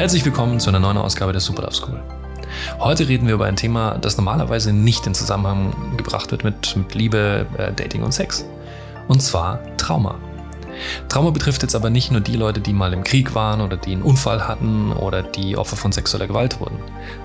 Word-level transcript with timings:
Herzlich 0.00 0.24
willkommen 0.24 0.58
zu 0.60 0.70
einer 0.70 0.80
neuen 0.80 0.96
Ausgabe 0.96 1.32
der 1.32 1.42
Super 1.42 1.60
Love 1.60 1.74
School. 1.74 2.02
Heute 2.78 3.06
reden 3.06 3.26
wir 3.26 3.34
über 3.34 3.44
ein 3.44 3.56
Thema, 3.56 3.98
das 3.98 4.16
normalerweise 4.16 4.72
nicht 4.72 5.06
in 5.06 5.12
Zusammenhang 5.12 5.74
gebracht 5.98 6.30
wird 6.30 6.42
mit, 6.42 6.74
mit 6.74 6.94
Liebe, 6.94 7.46
äh, 7.58 7.70
Dating 7.70 8.02
und 8.02 8.12
Sex. 8.12 8.46
Und 9.08 9.20
zwar 9.20 9.60
Trauma. 9.76 10.18
Trauma 11.10 11.28
betrifft 11.28 11.60
jetzt 11.60 11.74
aber 11.74 11.90
nicht 11.90 12.10
nur 12.12 12.22
die 12.22 12.36
Leute, 12.36 12.62
die 12.62 12.72
mal 12.72 12.94
im 12.94 13.04
Krieg 13.04 13.34
waren 13.34 13.60
oder 13.60 13.76
die 13.76 13.92
einen 13.92 14.00
Unfall 14.00 14.48
hatten 14.48 14.90
oder 14.92 15.22
die 15.22 15.58
Opfer 15.58 15.76
von 15.76 15.92
sexueller 15.92 16.28
Gewalt 16.28 16.60
wurden. 16.60 16.78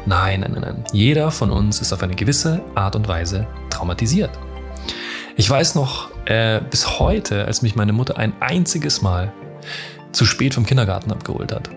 Nein, 0.05 0.42
nein, 0.42 0.57
nein. 0.60 0.83
Jeder 0.92 1.32
von 1.32 1.51
uns 1.51 1.79
ist 1.79 1.93
auf 1.93 2.04
eine 2.04 2.15
gewisse 2.15 2.61
Art 2.75 2.97
und 2.97 3.07
Weise 3.07 3.47
traumatisiert. 3.69 4.32
Ich 5.37 5.50
weiß 5.50 5.75
noch 5.75 6.10
äh, 6.25 6.60
bis 6.60 7.00
heute, 7.00 7.46
als 7.46 7.61
mich 7.61 7.78
meine 7.78 7.93
Mutter 7.93 8.18
ein 8.18 8.33
einziges 8.42 9.01
Mal 9.01 9.32
zu 10.11 10.25
spät 10.25 10.54
vom 10.54 10.65
Kindergarten 10.65 11.14
abgeholt 11.14 11.54
hat. 11.54 11.69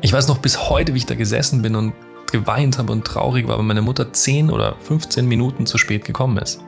Ich 0.00 0.12
weiß 0.12 0.28
noch 0.28 0.38
bis 0.38 0.70
heute, 0.70 0.94
wie 0.94 0.98
ich 0.98 1.06
da 1.06 1.16
gesessen 1.16 1.60
bin 1.60 1.74
und 1.74 1.92
geweint 2.30 2.78
habe 2.78 2.92
und 2.92 3.04
traurig 3.04 3.48
war, 3.48 3.58
weil 3.58 3.64
meine 3.64 3.82
Mutter 3.82 4.12
10 4.12 4.50
oder 4.50 4.76
15 4.80 5.26
Minuten 5.26 5.66
zu 5.66 5.76
spät 5.76 6.04
gekommen 6.04 6.38
ist. 6.38 6.60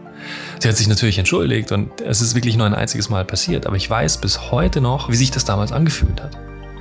Sie 0.59 0.69
hat 0.69 0.77
sich 0.77 0.89
natürlich 0.89 1.19
entschuldigt 1.19 1.71
und 1.71 2.01
es 2.01 2.21
ist 2.21 2.35
wirklich 2.35 2.57
nur 2.57 2.67
ein 2.67 2.75
einziges 2.75 3.09
Mal 3.09 3.25
passiert, 3.25 3.67
aber 3.67 3.77
ich 3.77 3.89
weiß 3.89 4.19
bis 4.21 4.51
heute 4.51 4.81
noch, 4.81 5.09
wie 5.11 5.17
sich 5.17 5.31
das 5.31 5.45
damals 5.45 5.71
angefühlt 5.71 6.21
hat. 6.21 6.37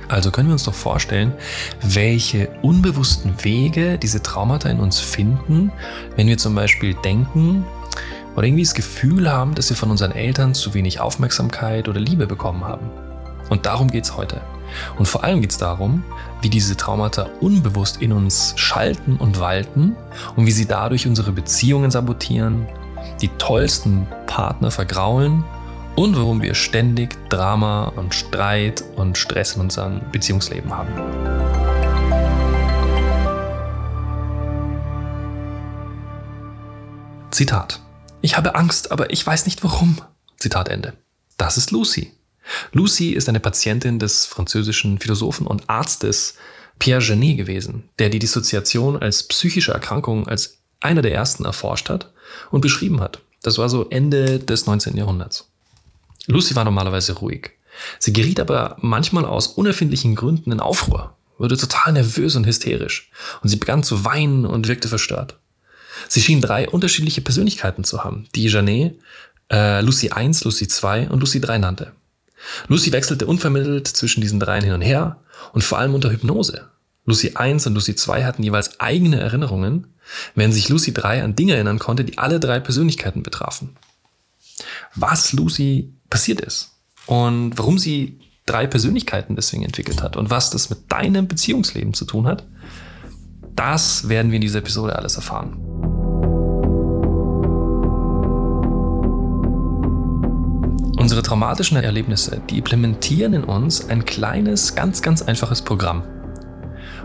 Also 0.08 0.32
können 0.32 0.48
wir 0.48 0.54
uns 0.54 0.64
doch 0.64 0.74
vorstellen, 0.74 1.32
welche 1.82 2.48
unbewussten 2.62 3.44
Wege 3.44 3.96
diese 3.96 4.20
Traumata 4.20 4.68
in 4.68 4.80
uns 4.80 4.98
finden, 4.98 5.70
wenn 6.16 6.26
wir 6.26 6.36
zum 6.36 6.56
Beispiel 6.56 6.94
denken 6.94 7.64
oder 8.34 8.46
irgendwie 8.46 8.64
das 8.64 8.74
Gefühl 8.74 9.30
haben, 9.30 9.54
dass 9.54 9.70
wir 9.70 9.76
von 9.76 9.90
unseren 9.90 10.12
Eltern 10.12 10.52
zu 10.54 10.74
wenig 10.74 10.98
Aufmerksamkeit 10.98 11.88
oder 11.88 12.00
Liebe 12.00 12.26
bekommen 12.26 12.64
haben. 12.64 12.90
Und 13.50 13.66
darum 13.66 13.88
geht 13.88 14.04
es 14.04 14.16
heute. 14.16 14.40
Und 14.98 15.06
vor 15.06 15.24
allem 15.24 15.40
geht 15.40 15.50
es 15.50 15.58
darum, 15.58 16.04
wie 16.42 16.48
diese 16.48 16.76
Traumata 16.76 17.28
unbewusst 17.40 18.00
in 18.00 18.12
uns 18.12 18.54
schalten 18.56 19.16
und 19.16 19.40
walten 19.40 19.96
und 20.36 20.46
wie 20.46 20.52
sie 20.52 20.66
dadurch 20.66 21.06
unsere 21.06 21.32
Beziehungen 21.32 21.90
sabotieren, 21.90 22.66
die 23.20 23.28
tollsten 23.38 24.06
Partner 24.26 24.70
vergraulen 24.70 25.44
und 25.96 26.16
warum 26.16 26.40
wir 26.42 26.54
ständig 26.54 27.16
Drama 27.28 27.92
und 27.96 28.14
Streit 28.14 28.84
und 28.96 29.18
Stress 29.18 29.56
in 29.56 29.62
unserem 29.62 30.00
Beziehungsleben 30.12 30.70
haben. 30.70 30.88
Zitat. 37.30 37.80
Ich 38.22 38.36
habe 38.36 38.54
Angst, 38.54 38.92
aber 38.92 39.12
ich 39.12 39.26
weiß 39.26 39.46
nicht 39.46 39.64
warum. 39.64 39.98
Zitat 40.36 40.68
Ende. 40.68 40.94
Das 41.36 41.56
ist 41.56 41.70
Lucy. 41.70 42.12
Lucy 42.72 43.10
ist 43.10 43.28
eine 43.28 43.40
Patientin 43.40 43.98
des 43.98 44.26
französischen 44.26 44.98
Philosophen 44.98 45.46
und 45.46 45.68
Arztes 45.68 46.34
Pierre 46.78 47.02
Genet 47.02 47.36
gewesen, 47.36 47.88
der 47.98 48.08
die 48.08 48.18
Dissoziation 48.18 48.96
als 48.96 49.22
psychische 49.24 49.72
Erkrankung 49.72 50.26
als 50.26 50.58
einer 50.80 51.02
der 51.02 51.12
ersten 51.12 51.44
erforscht 51.44 51.88
hat 51.88 52.10
und 52.50 52.62
beschrieben 52.62 53.00
hat. 53.00 53.20
Das 53.42 53.58
war 53.58 53.68
so 53.68 53.88
Ende 53.88 54.38
des 54.38 54.66
19. 54.66 54.96
Jahrhunderts. 54.96 55.48
Lucy 56.26 56.54
war 56.56 56.64
normalerweise 56.64 57.12
ruhig. 57.14 57.50
Sie 57.98 58.12
geriet 58.12 58.40
aber 58.40 58.76
manchmal 58.80 59.24
aus 59.24 59.46
unerfindlichen 59.46 60.14
Gründen 60.14 60.52
in 60.52 60.60
Aufruhr, 60.60 61.16
wurde 61.38 61.56
total 61.56 61.92
nervös 61.92 62.36
und 62.36 62.46
hysterisch 62.46 63.10
und 63.42 63.48
sie 63.48 63.56
begann 63.56 63.82
zu 63.82 64.04
weinen 64.04 64.44
und 64.44 64.68
wirkte 64.68 64.88
verstört. 64.88 65.38
Sie 66.08 66.20
schien 66.20 66.40
drei 66.40 66.68
unterschiedliche 66.68 67.20
Persönlichkeiten 67.20 67.84
zu 67.84 68.04
haben, 68.04 68.26
die 68.34 68.46
Janet 68.46 68.98
äh, 69.50 69.80
Lucy 69.80 70.10
1, 70.10 70.44
Lucy 70.44 70.68
2 70.68 71.10
und 71.10 71.20
Lucy 71.20 71.40
3 71.40 71.58
nannte. 71.58 71.92
Lucy 72.68 72.92
wechselte 72.92 73.26
unvermittelt 73.26 73.86
zwischen 73.86 74.20
diesen 74.20 74.40
dreien 74.40 74.64
hin 74.64 74.72
und 74.72 74.82
her 74.82 75.18
und 75.52 75.62
vor 75.62 75.78
allem 75.78 75.94
unter 75.94 76.10
Hypnose. 76.10 76.70
Lucy 77.06 77.32
1 77.34 77.66
und 77.66 77.74
Lucy 77.74 77.94
2 77.94 78.24
hatten 78.24 78.42
jeweils 78.42 78.78
eigene 78.80 79.20
Erinnerungen, 79.20 79.88
während 80.34 80.54
sich 80.54 80.68
Lucy 80.68 80.92
3 80.92 81.22
an 81.22 81.36
Dinge 81.36 81.54
erinnern 81.54 81.78
konnte, 81.78 82.04
die 82.04 82.18
alle 82.18 82.40
drei 82.40 82.60
Persönlichkeiten 82.60 83.22
betrafen. 83.22 83.76
Was 84.94 85.32
Lucy 85.32 85.94
passiert 86.10 86.40
ist 86.40 86.72
und 87.06 87.56
warum 87.58 87.78
sie 87.78 88.20
drei 88.46 88.66
Persönlichkeiten 88.66 89.36
deswegen 89.36 89.62
entwickelt 89.62 90.02
hat 90.02 90.16
und 90.16 90.30
was 90.30 90.50
das 90.50 90.70
mit 90.70 90.90
deinem 90.90 91.28
Beziehungsleben 91.28 91.94
zu 91.94 92.04
tun 92.04 92.26
hat, 92.26 92.46
das 93.54 94.08
werden 94.08 94.30
wir 94.30 94.36
in 94.36 94.42
dieser 94.42 94.58
Episode 94.60 94.96
alles 94.96 95.16
erfahren. 95.16 95.79
Traumatischen 101.30 101.76
Erlebnisse, 101.76 102.42
die 102.50 102.58
implementieren 102.58 103.34
in 103.34 103.44
uns 103.44 103.88
ein 103.88 104.04
kleines, 104.04 104.74
ganz, 104.74 105.00
ganz 105.00 105.22
einfaches 105.22 105.62
Programm. 105.62 106.02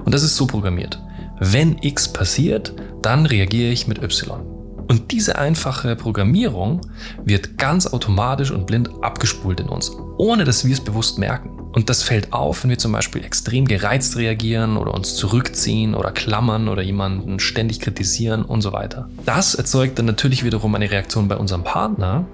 Und 0.04 0.16
das 0.16 0.24
ist 0.24 0.36
so 0.36 0.48
programmiert. 0.48 1.00
Wenn 1.40 1.78
X 1.82 2.12
passiert, 2.12 2.74
dann 3.04 3.28
reagiere 3.28 3.72
ich 3.72 3.88
mit 3.88 4.02
Y. 4.02 4.42
Und 4.88 5.12
diese 5.12 5.38
einfache 5.38 5.96
Programmierung 5.96 6.82
wird 7.24 7.60
ganz 7.60 7.86
automatisch 7.86 8.50
und 8.50 8.66
blind 8.66 8.90
abgespult 9.04 9.60
in 9.60 9.70
uns, 9.70 9.92
ohne 10.18 10.44
dass 10.44 10.66
wir 10.66 10.74
es 10.74 10.84
bewusst 10.84 11.20
merken. 11.20 11.52
Und 11.74 11.90
das 11.92 12.02
fällt 12.02 12.34
auf, 12.34 12.64
wenn 12.64 12.72
wir 12.72 12.80
zum 12.80 12.94
Beispiel 12.94 13.24
extrem 13.24 13.66
gereizt 13.66 14.18
reagieren 14.18 14.78
oder 14.78 14.96
uns 14.96 15.18
zurückziehen 15.18 15.94
oder 15.94 16.12
klammern 16.12 16.68
oder 16.68 16.82
jemanden 16.82 17.38
ständig 17.40 17.80
kritisieren 17.80 18.44
und 18.44 18.62
so 18.62 18.74
weiter. 18.74 19.08
Das 19.24 19.54
erzeugt 19.54 20.00
dann 20.00 20.06
natürlich 20.08 20.44
wiederum 20.44 20.74
eine 20.74 20.90
Reaktion 20.90 21.28
bei 21.28 21.36
unserem 21.36 21.64
Partner, 21.64 22.26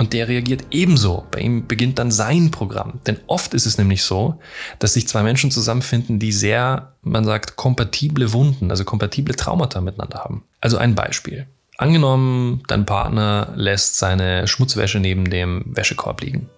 und 0.00 0.14
der 0.14 0.28
reagiert 0.28 0.62
ebenso. 0.70 1.26
Bei 1.30 1.40
ihm 1.40 1.66
beginnt 1.66 1.98
dann 1.98 2.10
sein 2.10 2.50
Programm. 2.50 3.00
Denn 3.06 3.18
oft 3.26 3.52
ist 3.52 3.66
es 3.66 3.76
nämlich 3.76 4.02
so, 4.02 4.40
dass 4.78 4.94
sich 4.94 5.06
zwei 5.06 5.22
Menschen 5.22 5.50
zusammenfinden, 5.50 6.18
die 6.18 6.32
sehr, 6.32 6.94
man 7.02 7.26
sagt, 7.26 7.56
kompatible 7.56 8.32
Wunden, 8.32 8.70
also 8.70 8.84
kompatible 8.84 9.36
Traumata 9.36 9.82
miteinander 9.82 10.20
haben. 10.20 10.44
Also 10.58 10.78
ein 10.78 10.94
Beispiel. 10.94 11.46
Angenommen, 11.76 12.62
dein 12.66 12.86
Partner 12.86 13.52
lässt 13.56 13.98
seine 13.98 14.48
Schmutzwäsche 14.48 15.00
neben 15.00 15.28
dem 15.28 15.64
Wäschekorb 15.66 16.22
liegen. 16.22 16.48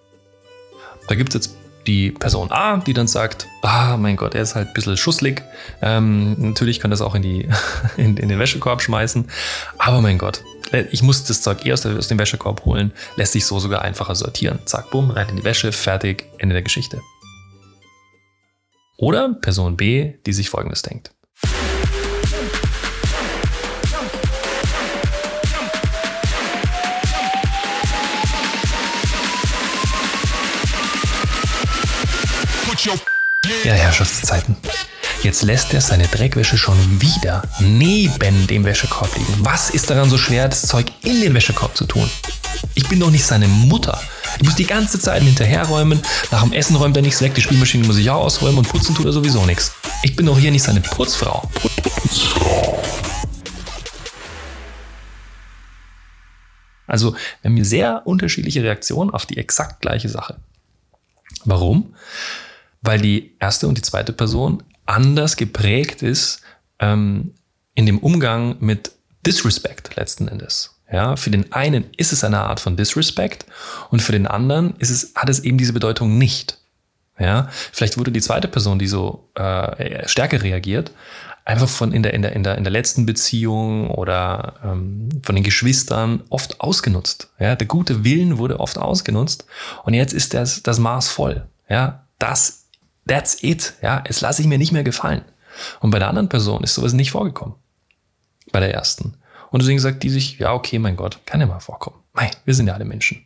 Da 1.09 1.15
gibt 1.15 1.35
es 1.35 1.45
jetzt 1.45 1.57
die 1.87 2.11
Person 2.11 2.51
A, 2.51 2.77
die 2.77 2.93
dann 2.93 3.07
sagt, 3.07 3.47
ah, 3.61 3.97
mein 3.97 4.15
Gott, 4.15 4.35
er 4.35 4.41
ist 4.41 4.55
halt 4.55 4.69
ein 4.69 4.73
bisschen 4.73 4.97
schusslig. 4.97 5.43
Ähm, 5.81 6.35
natürlich 6.37 6.79
kann 6.79 6.91
das 6.91 7.01
auch 7.01 7.15
in, 7.15 7.21
die, 7.21 7.47
in, 7.97 8.17
in, 8.17 8.29
den 8.29 8.39
Wäschekorb 8.39 8.81
schmeißen. 8.81 9.25
Aber 9.77 10.01
mein 10.01 10.17
Gott, 10.17 10.43
ich 10.91 11.03
muss 11.03 11.23
das 11.25 11.41
Zeug 11.41 11.65
eher 11.65 11.73
aus, 11.73 11.85
aus 11.85 12.07
dem 12.07 12.19
Wäschekorb 12.19 12.65
holen. 12.65 12.91
Lässt 13.15 13.33
sich 13.33 13.45
so 13.45 13.59
sogar 13.59 13.81
einfacher 13.81 14.15
sortieren. 14.15 14.59
Zack, 14.65 14.91
bumm, 14.91 15.11
rein 15.11 15.29
in 15.29 15.37
die 15.37 15.43
Wäsche, 15.43 15.71
fertig, 15.71 16.25
Ende 16.37 16.53
der 16.53 16.63
Geschichte. 16.63 17.01
Oder 18.97 19.33
Person 19.33 19.75
B, 19.75 20.13
die 20.25 20.33
sich 20.33 20.49
Folgendes 20.49 20.81
denkt. 20.81 21.12
Ja, 32.85 33.73
Herrschaftszeiten. 33.73 34.57
Jetzt 35.21 35.41
lässt 35.43 35.73
er 35.73 35.79
seine 35.79 36.05
Dreckwäsche 36.05 36.57
schon 36.57 36.77
wieder 36.99 37.43
neben 37.59 38.45
dem 38.47 38.65
Wäschekorb 38.65 39.15
liegen. 39.15 39.33
Was 39.39 39.69
ist 39.69 39.89
daran 39.89 40.09
so 40.09 40.17
schwer, 40.17 40.49
das 40.49 40.63
Zeug 40.63 40.87
in 41.01 41.21
den 41.21 41.33
Wäschekorb 41.33 41.77
zu 41.77 41.85
tun? 41.85 42.09
Ich 42.75 42.89
bin 42.89 42.99
doch 42.99 43.09
nicht 43.09 43.25
seine 43.25 43.47
Mutter. 43.47 44.01
Ich 44.37 44.43
muss 44.43 44.55
die 44.55 44.65
ganze 44.65 44.99
Zeit 44.99 45.23
hinterherräumen. 45.23 46.01
Nach 46.29 46.43
dem 46.43 46.51
Essen 46.51 46.75
räumt 46.75 46.97
er 46.97 47.03
nichts 47.03 47.21
weg. 47.21 47.33
Die 47.35 47.41
Spielmaschine 47.41 47.87
muss 47.87 47.97
ich 47.97 48.09
auch 48.09 48.21
ausräumen 48.21 48.57
und 48.57 48.67
putzen 48.67 48.95
tut 48.95 49.05
er 49.05 49.13
sowieso 49.13 49.45
nichts. 49.45 49.71
Ich 50.01 50.17
bin 50.17 50.25
doch 50.25 50.37
hier 50.37 50.51
nicht 50.51 50.63
seine 50.63 50.81
Putzfrau. 50.81 51.49
Also, 56.85 57.13
wir 57.41 57.49
haben 57.49 57.63
sehr 57.63 58.01
unterschiedliche 58.05 58.61
Reaktionen 58.61 59.09
auf 59.09 59.25
die 59.25 59.37
exakt 59.37 59.81
gleiche 59.81 60.09
Sache. 60.09 60.35
Warum? 61.45 61.95
Weil 62.83 63.01
die 63.01 63.35
erste 63.39 63.67
und 63.67 63.77
die 63.77 63.81
zweite 63.81 64.13
Person 64.13 64.61
anders 64.85 65.35
geprägt 65.37 66.03
ist 66.03 66.41
ähm, 66.79 67.33
in 67.73 67.85
dem 67.85 67.99
Umgang 67.99 68.57
mit 68.59 68.91
Disrespect 69.25 69.95
letzten 69.95 70.27
Endes. 70.27 70.73
Ja, 70.91 71.15
für 71.15 71.31
den 71.31 71.51
einen 71.53 71.85
ist 71.97 72.13
es 72.13 72.23
eine 72.23 72.41
Art 72.41 72.59
von 72.59 72.77
Disrespect 72.77 73.45
und 73.89 74.01
für 74.01 74.11
den 74.11 74.27
anderen 74.27 74.75
ist 74.77 74.91
es, 74.91 75.13
hat 75.15 75.29
es 75.29 75.39
eben 75.39 75.57
diese 75.57 75.73
Bedeutung 75.73 76.17
nicht. 76.17 76.59
Ja, 77.17 77.47
vielleicht 77.71 77.97
wurde 77.97 78.11
die 78.11 78.21
zweite 78.21 78.47
Person, 78.47 78.79
die 78.79 78.87
so 78.87 79.29
äh, 79.35 80.07
stärker 80.07 80.43
reagiert, 80.43 80.91
einfach 81.45 81.69
von 81.69 81.93
in 81.93 82.03
der, 82.03 82.13
in 82.13 82.21
der, 82.21 82.33
in 82.33 82.43
der, 82.43 82.57
in 82.57 82.63
der 82.63 82.71
letzten 82.71 83.05
Beziehung 83.05 83.89
oder 83.89 84.55
ähm, 84.63 85.21
von 85.23 85.35
den 85.35 85.43
Geschwistern 85.43 86.23
oft 86.29 86.59
ausgenutzt. 86.61 87.29
Ja, 87.39 87.55
der 87.55 87.67
gute 87.67 88.03
Willen 88.03 88.37
wurde 88.37 88.59
oft 88.59 88.77
ausgenutzt 88.77 89.45
und 89.83 89.93
jetzt 89.93 90.13
ist 90.13 90.33
das, 90.33 90.63
das 90.63 90.79
Maß 90.79 91.09
voll. 91.09 91.47
Ja, 91.69 92.07
das 92.19 92.62
That's 93.07 93.43
it. 93.43 93.73
Ja, 93.81 94.03
es 94.07 94.21
lasse 94.21 94.41
ich 94.41 94.47
mir 94.47 94.57
nicht 94.57 94.71
mehr 94.71 94.83
gefallen. 94.83 95.23
Und 95.79 95.91
bei 95.91 95.99
der 95.99 96.07
anderen 96.07 96.29
Person 96.29 96.63
ist 96.63 96.75
sowas 96.75 96.93
nicht 96.93 97.11
vorgekommen. 97.11 97.55
Bei 98.51 98.59
der 98.59 98.73
ersten. 98.73 99.17
Und 99.51 99.61
deswegen 99.61 99.79
sagt 99.79 100.03
die 100.03 100.09
sich, 100.09 100.39
ja, 100.39 100.53
okay, 100.53 100.79
mein 100.79 100.95
Gott, 100.95 101.19
kann 101.25 101.39
ja 101.39 101.45
mal 101.45 101.59
vorkommen. 101.59 101.97
Mei, 102.13 102.31
wir 102.45 102.53
sind 102.53 102.67
ja 102.67 102.73
alle 102.73 102.85
Menschen. 102.85 103.25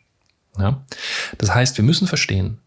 Ja? 0.58 0.84
Das 1.38 1.54
heißt, 1.54 1.78
wir 1.78 1.86
müssen 1.86 2.08
verstehen, 2.08 2.60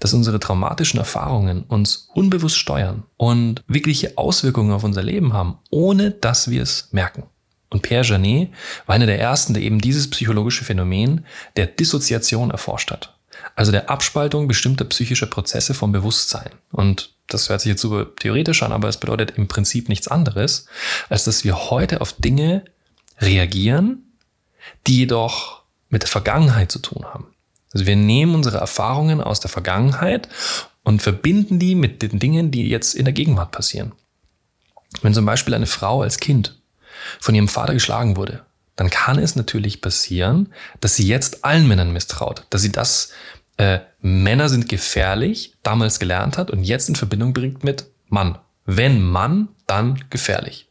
dass 0.00 0.12
unsere 0.12 0.40
traumatischen 0.40 0.98
Erfahrungen 0.98 1.62
uns 1.62 2.10
unbewusst 2.14 2.56
steuern 2.56 3.04
und 3.16 3.64
wirkliche 3.66 4.18
Auswirkungen 4.18 4.72
auf 4.72 4.84
unser 4.84 5.02
Leben 5.02 5.32
haben, 5.32 5.58
ohne 5.70 6.10
dass 6.10 6.50
wir 6.50 6.62
es 6.62 6.88
merken. 6.92 7.24
Und 7.70 7.82
Pierre 7.82 8.04
Janet 8.04 8.50
war 8.86 8.94
einer 8.94 9.06
der 9.06 9.20
ersten, 9.20 9.54
der 9.54 9.62
eben 9.62 9.80
dieses 9.80 10.08
psychologische 10.10 10.64
Phänomen 10.64 11.24
der 11.56 11.66
Dissoziation 11.66 12.50
erforscht 12.50 12.90
hat. 12.90 13.17
Also 13.54 13.72
der 13.72 13.90
Abspaltung 13.90 14.48
bestimmter 14.48 14.84
psychischer 14.84 15.26
Prozesse 15.26 15.74
vom 15.74 15.92
Bewusstsein. 15.92 16.50
Und 16.70 17.12
das 17.26 17.48
hört 17.48 17.60
sich 17.60 17.70
jetzt 17.70 17.82
super 17.82 18.06
theoretisch 18.18 18.62
an, 18.62 18.72
aber 18.72 18.88
es 18.88 18.98
bedeutet 18.98 19.32
im 19.36 19.48
Prinzip 19.48 19.88
nichts 19.88 20.08
anderes, 20.08 20.66
als 21.08 21.24
dass 21.24 21.44
wir 21.44 21.70
heute 21.70 22.00
auf 22.00 22.12
Dinge 22.14 22.64
reagieren, 23.20 24.12
die 24.86 24.98
jedoch 24.98 25.62
mit 25.88 26.02
der 26.02 26.08
Vergangenheit 26.08 26.72
zu 26.72 26.78
tun 26.78 27.04
haben. 27.04 27.26
Also 27.72 27.86
wir 27.86 27.96
nehmen 27.96 28.34
unsere 28.34 28.58
Erfahrungen 28.58 29.20
aus 29.20 29.40
der 29.40 29.50
Vergangenheit 29.50 30.28
und 30.82 31.02
verbinden 31.02 31.58
die 31.58 31.74
mit 31.74 32.00
den 32.02 32.18
Dingen, 32.18 32.50
die 32.50 32.68
jetzt 32.68 32.94
in 32.94 33.04
der 33.04 33.12
Gegenwart 33.12 33.52
passieren. 33.52 33.92
Wenn 35.02 35.12
zum 35.12 35.26
Beispiel 35.26 35.54
eine 35.54 35.66
Frau 35.66 36.02
als 36.02 36.18
Kind 36.18 36.58
von 37.20 37.34
ihrem 37.34 37.48
Vater 37.48 37.74
geschlagen 37.74 38.16
wurde, 38.16 38.44
dann 38.78 38.90
kann 38.90 39.18
es 39.18 39.34
natürlich 39.34 39.80
passieren, 39.80 40.52
dass 40.80 40.94
sie 40.94 41.06
jetzt 41.06 41.44
allen 41.44 41.66
Männern 41.66 41.92
misstraut, 41.92 42.46
dass 42.50 42.62
sie 42.62 42.70
das 42.70 43.10
äh, 43.56 43.80
Männer 44.00 44.48
sind 44.48 44.68
gefährlich 44.68 45.56
damals 45.64 45.98
gelernt 45.98 46.38
hat 46.38 46.48
und 46.52 46.62
jetzt 46.62 46.88
in 46.88 46.94
Verbindung 46.94 47.32
bringt 47.32 47.64
mit 47.64 47.86
Mann. 48.06 48.38
Wenn 48.64 49.02
Mann, 49.02 49.48
dann 49.66 50.04
gefährlich. 50.10 50.68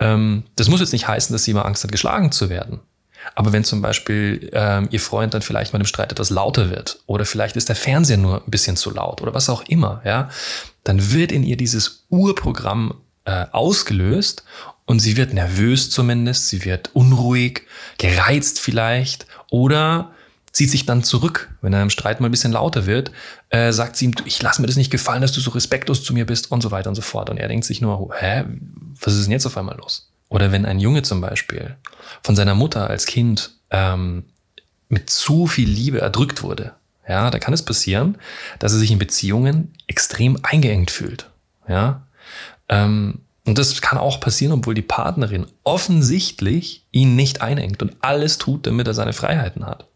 Ähm, 0.00 0.44
das 0.56 0.68
muss 0.68 0.80
jetzt 0.80 0.92
nicht 0.92 1.08
heißen, 1.08 1.32
dass 1.32 1.44
sie 1.44 1.52
immer 1.52 1.64
Angst 1.64 1.82
hat, 1.82 1.92
geschlagen 1.92 2.30
zu 2.30 2.50
werden. 2.50 2.80
Aber 3.34 3.54
wenn 3.54 3.64
zum 3.64 3.80
Beispiel 3.80 4.50
ähm, 4.52 4.88
ihr 4.90 5.00
Freund 5.00 5.32
dann 5.32 5.40
vielleicht 5.40 5.72
mal 5.72 5.80
im 5.80 5.86
Streit 5.86 6.12
etwas 6.12 6.28
lauter 6.28 6.68
wird 6.68 7.00
oder 7.06 7.24
vielleicht 7.24 7.56
ist 7.56 7.70
der 7.70 7.76
Fernseher 7.76 8.18
nur 8.18 8.44
ein 8.44 8.50
bisschen 8.50 8.76
zu 8.76 8.90
laut 8.90 9.22
oder 9.22 9.32
was 9.32 9.48
auch 9.48 9.62
immer, 9.62 10.02
ja, 10.04 10.28
dann 10.84 11.10
wird 11.10 11.32
in 11.32 11.42
ihr 11.42 11.56
dieses 11.56 12.04
Urprogramm 12.10 13.00
äh, 13.24 13.46
ausgelöst 13.52 14.44
und 14.92 14.98
sie 14.98 15.16
wird 15.16 15.32
nervös 15.32 15.88
zumindest, 15.88 16.50
sie 16.50 16.66
wird 16.66 16.90
unruhig, 16.92 17.62
gereizt 17.96 18.60
vielleicht 18.60 19.26
oder 19.48 20.12
zieht 20.52 20.70
sich 20.70 20.84
dann 20.84 21.02
zurück, 21.02 21.48
wenn 21.62 21.72
er 21.72 21.80
im 21.80 21.88
Streit 21.88 22.20
mal 22.20 22.28
ein 22.28 22.30
bisschen 22.30 22.52
lauter 22.52 22.84
wird, 22.84 23.10
äh, 23.48 23.72
sagt 23.72 23.96
sie 23.96 24.04
ihm, 24.04 24.14
ich 24.26 24.42
lasse 24.42 24.60
mir 24.60 24.66
das 24.66 24.76
nicht 24.76 24.90
gefallen, 24.90 25.22
dass 25.22 25.32
du 25.32 25.40
so 25.40 25.52
respektlos 25.52 26.04
zu 26.04 26.12
mir 26.12 26.26
bist 26.26 26.50
und 26.50 26.60
so 26.60 26.70
weiter 26.72 26.90
und 26.90 26.94
so 26.94 27.00
fort. 27.00 27.30
Und 27.30 27.38
er 27.38 27.48
denkt 27.48 27.64
sich 27.64 27.80
nur, 27.80 28.10
hä, 28.18 28.44
was 29.00 29.14
ist 29.14 29.24
denn 29.24 29.32
jetzt 29.32 29.46
auf 29.46 29.56
einmal 29.56 29.78
los? 29.78 30.10
Oder 30.28 30.52
wenn 30.52 30.66
ein 30.66 30.78
Junge 30.78 31.00
zum 31.00 31.22
Beispiel 31.22 31.74
von 32.22 32.36
seiner 32.36 32.54
Mutter 32.54 32.90
als 32.90 33.06
Kind 33.06 33.52
ähm, 33.70 34.24
mit 34.90 35.08
zu 35.08 35.46
viel 35.46 35.70
Liebe 35.70 36.02
erdrückt 36.02 36.42
wurde, 36.42 36.74
ja, 37.08 37.30
da 37.30 37.38
kann 37.38 37.54
es 37.54 37.64
passieren, 37.64 38.18
dass 38.58 38.74
er 38.74 38.78
sich 38.78 38.90
in 38.90 38.98
Beziehungen 38.98 39.72
extrem 39.86 40.38
eingeengt 40.42 40.90
fühlt. 40.90 41.30
Ja, 41.66 42.06
ähm, 42.68 43.20
und 43.44 43.58
das 43.58 43.80
kann 43.80 43.98
auch 43.98 44.20
passieren, 44.20 44.52
obwohl 44.52 44.74
die 44.74 44.82
Partnerin 44.82 45.46
offensichtlich 45.64 46.86
ihn 46.92 47.16
nicht 47.16 47.42
einengt 47.42 47.82
und 47.82 47.96
alles 48.00 48.38
tut, 48.38 48.66
damit 48.66 48.86
er 48.86 48.94
seine 48.94 49.12
Freiheiten 49.12 49.66
hat. 49.66 49.88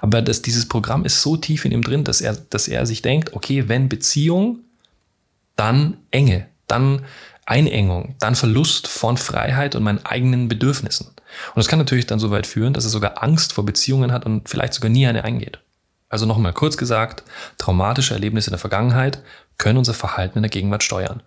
Aber 0.00 0.22
das, 0.22 0.42
dieses 0.42 0.68
Programm 0.68 1.04
ist 1.04 1.20
so 1.20 1.36
tief 1.36 1.64
in 1.64 1.72
ihm 1.72 1.82
drin, 1.82 2.04
dass 2.04 2.20
er, 2.20 2.34
dass 2.34 2.68
er 2.68 2.86
sich 2.86 3.02
denkt, 3.02 3.32
okay, 3.32 3.68
wenn 3.68 3.88
Beziehung, 3.88 4.60
dann 5.56 5.96
Enge, 6.10 6.46
dann 6.66 7.04
Einengung, 7.46 8.14
dann 8.20 8.36
Verlust 8.36 8.86
von 8.86 9.16
Freiheit 9.16 9.74
und 9.74 9.82
meinen 9.82 10.04
eigenen 10.04 10.48
Bedürfnissen. 10.48 11.08
Und 11.08 11.56
das 11.56 11.68
kann 11.68 11.78
natürlich 11.78 12.06
dann 12.06 12.20
so 12.20 12.30
weit 12.30 12.46
führen, 12.46 12.72
dass 12.72 12.84
er 12.84 12.90
sogar 12.90 13.22
Angst 13.22 13.52
vor 13.52 13.66
Beziehungen 13.66 14.12
hat 14.12 14.24
und 14.24 14.48
vielleicht 14.48 14.74
sogar 14.74 14.90
nie 14.90 15.06
eine 15.06 15.24
eingeht. 15.24 15.58
Also 16.08 16.26
nochmal 16.26 16.52
kurz 16.52 16.76
gesagt, 16.76 17.24
traumatische 17.58 18.14
Erlebnisse 18.14 18.50
in 18.50 18.52
der 18.52 18.60
Vergangenheit 18.60 19.20
können 19.58 19.78
unser 19.78 19.94
Verhalten 19.94 20.38
in 20.38 20.42
der 20.42 20.50
Gegenwart 20.50 20.82
steuern. 20.82 21.22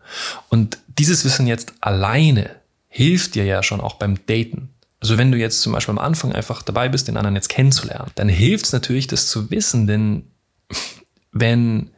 Und 0.50 0.80
dieses 0.88 1.24
Wissen 1.26 1.48
jetzt 1.48 1.74
alleine 1.82 2.50
hilft 2.90 3.36
dir 3.36 3.46
ja 3.46 3.64
schon 3.64 3.82
auch 3.82 3.96
beim 3.96 4.26
Daten. 4.26 4.70
Also 5.00 5.18
wenn 5.18 5.32
du 5.32 5.38
jetzt 5.38 5.62
zum 5.62 5.74
Beispiel 5.74 5.94
am 5.94 6.00
Anfang 6.00 6.34
einfach 6.34 6.64
dabei 6.64 6.90
bist, 6.90 7.08
den 7.08 7.18
anderen 7.18 7.36
jetzt 7.36 7.50
kennenzulernen, 7.50 8.12
dann 8.16 8.30
hilft 8.30 8.66
es 8.66 8.74
natürlich, 8.74 9.08
das 9.08 9.28
zu 9.28 9.52
wissen, 9.52 9.88
denn 9.88 10.24
wenn 11.32 11.92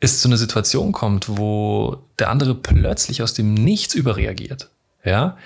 es 0.00 0.20
zu 0.20 0.28
einer 0.28 0.36
Situation 0.36 0.92
kommt, 0.92 1.28
wo 1.28 2.04
der 2.18 2.30
andere 2.30 2.54
plötzlich 2.54 3.22
aus 3.22 3.34
dem 3.34 3.54
Nichts 3.54 3.94
überreagiert, 3.94 4.70
ja, 5.04 5.36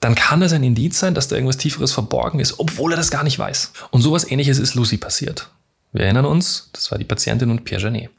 dann 0.00 0.14
kann 0.14 0.40
das 0.40 0.52
ein 0.52 0.64
Indiz 0.64 0.98
sein, 0.98 1.14
dass 1.14 1.28
da 1.28 1.36
irgendwas 1.36 1.58
Tieferes 1.58 1.92
verborgen 1.92 2.40
ist, 2.40 2.58
obwohl 2.58 2.92
er 2.92 2.96
das 2.96 3.10
gar 3.10 3.22
nicht 3.22 3.38
weiß. 3.38 3.72
Und 3.90 4.02
sowas 4.02 4.28
ähnliches 4.28 4.58
ist 4.58 4.74
Lucy 4.74 4.96
passiert. 4.96 5.48
Wir 5.92 6.04
erinnern 6.04 6.24
uns, 6.24 6.70
das 6.72 6.90
war 6.90 6.98
die 6.98 7.04
Patientin 7.04 7.50
und 7.50 7.64
Pierre 7.64 7.82
Janet. 7.82 8.10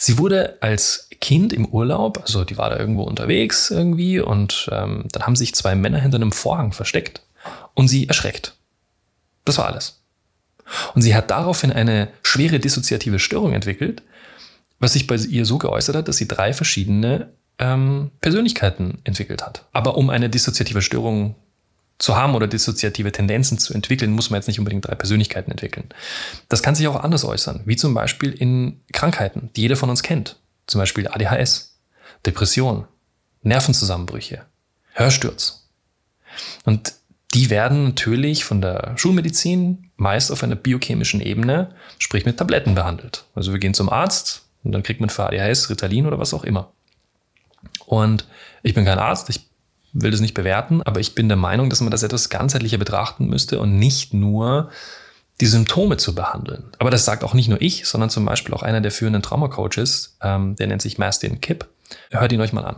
Sie 0.00 0.16
wurde 0.16 0.58
als 0.60 1.08
Kind 1.20 1.52
im 1.52 1.66
Urlaub, 1.66 2.20
also 2.22 2.44
die 2.44 2.56
war 2.56 2.70
da 2.70 2.78
irgendwo 2.78 3.02
unterwegs 3.02 3.68
irgendwie 3.72 4.20
und 4.20 4.70
ähm, 4.70 5.06
dann 5.10 5.24
haben 5.24 5.34
sich 5.34 5.56
zwei 5.56 5.74
Männer 5.74 5.98
hinter 5.98 6.18
einem 6.18 6.30
Vorhang 6.30 6.72
versteckt 6.72 7.22
und 7.74 7.88
sie 7.88 8.06
erschreckt. 8.06 8.54
Das 9.44 9.58
war 9.58 9.66
alles. 9.66 10.00
Und 10.94 11.02
sie 11.02 11.16
hat 11.16 11.32
daraufhin 11.32 11.72
eine 11.72 12.10
schwere 12.22 12.60
dissoziative 12.60 13.18
Störung 13.18 13.52
entwickelt, 13.52 14.02
was 14.78 14.92
sich 14.92 15.08
bei 15.08 15.16
ihr 15.16 15.44
so 15.44 15.58
geäußert 15.58 15.96
hat, 15.96 16.06
dass 16.06 16.16
sie 16.16 16.28
drei 16.28 16.52
verschiedene 16.52 17.32
ähm, 17.58 18.12
Persönlichkeiten 18.20 18.98
entwickelt 19.02 19.44
hat. 19.44 19.64
Aber 19.72 19.96
um 19.96 20.10
eine 20.10 20.30
dissoziative 20.30 20.80
Störung 20.80 21.34
zu 21.98 22.16
haben 22.16 22.34
oder 22.34 22.46
dissoziative 22.46 23.10
Tendenzen 23.10 23.58
zu 23.58 23.74
entwickeln, 23.74 24.12
muss 24.12 24.30
man 24.30 24.38
jetzt 24.38 24.46
nicht 24.46 24.58
unbedingt 24.58 24.86
drei 24.86 24.94
Persönlichkeiten 24.94 25.50
entwickeln. 25.50 25.88
Das 26.48 26.62
kann 26.62 26.74
sich 26.74 26.86
auch 26.86 27.02
anders 27.02 27.24
äußern, 27.24 27.62
wie 27.64 27.76
zum 27.76 27.92
Beispiel 27.92 28.32
in 28.32 28.80
Krankheiten, 28.92 29.50
die 29.56 29.62
jeder 29.62 29.76
von 29.76 29.90
uns 29.90 30.02
kennt. 30.02 30.36
Zum 30.66 30.80
Beispiel 30.80 31.08
ADHS, 31.08 31.78
Depression, 32.24 32.86
Nervenzusammenbrüche, 33.42 34.42
Hörsturz. 34.92 35.68
Und 36.64 36.94
die 37.34 37.50
werden 37.50 37.84
natürlich 37.84 38.44
von 38.44 38.60
der 38.60 38.94
Schulmedizin 38.96 39.90
meist 39.96 40.30
auf 40.30 40.42
einer 40.42 40.56
biochemischen 40.56 41.20
Ebene, 41.20 41.74
sprich 41.98 42.24
mit 42.24 42.38
Tabletten 42.38 42.74
behandelt. 42.74 43.24
Also 43.34 43.52
wir 43.52 43.58
gehen 43.58 43.74
zum 43.74 43.90
Arzt 43.90 44.46
und 44.62 44.72
dann 44.72 44.82
kriegt 44.82 45.00
man 45.00 45.10
für 45.10 45.26
ADHS 45.26 45.68
Ritalin 45.68 46.06
oder 46.06 46.18
was 46.18 46.32
auch 46.32 46.44
immer. 46.44 46.72
Und 47.86 48.26
ich 48.62 48.74
bin 48.74 48.84
kein 48.84 48.98
Arzt, 48.98 49.28
ich 49.30 49.48
will 49.92 50.10
das 50.10 50.20
nicht 50.20 50.34
bewerten, 50.34 50.82
aber 50.82 51.00
ich 51.00 51.14
bin 51.14 51.28
der 51.28 51.36
Meinung, 51.36 51.70
dass 51.70 51.80
man 51.80 51.90
das 51.90 52.02
etwas 52.02 52.28
ganzheitlicher 52.28 52.78
betrachten 52.78 53.26
müsste 53.26 53.60
und 53.60 53.78
nicht 53.78 54.14
nur 54.14 54.70
die 55.40 55.46
Symptome 55.46 55.96
zu 55.96 56.14
behandeln. 56.14 56.64
Aber 56.78 56.90
das 56.90 57.04
sagt 57.04 57.24
auch 57.24 57.34
nicht 57.34 57.48
nur 57.48 57.60
ich, 57.60 57.86
sondern 57.86 58.10
zum 58.10 58.24
Beispiel 58.24 58.54
auch 58.54 58.62
einer 58.62 58.80
der 58.80 58.90
führenden 58.90 59.22
Traumacoaches, 59.22 60.16
ähm, 60.22 60.56
der 60.56 60.66
nennt 60.66 60.82
sich 60.82 60.98
Mastin 60.98 61.40
Kipp. 61.40 61.66
Hört 62.10 62.32
ihn 62.32 62.40
euch 62.40 62.52
mal 62.52 62.64
an. 62.64 62.76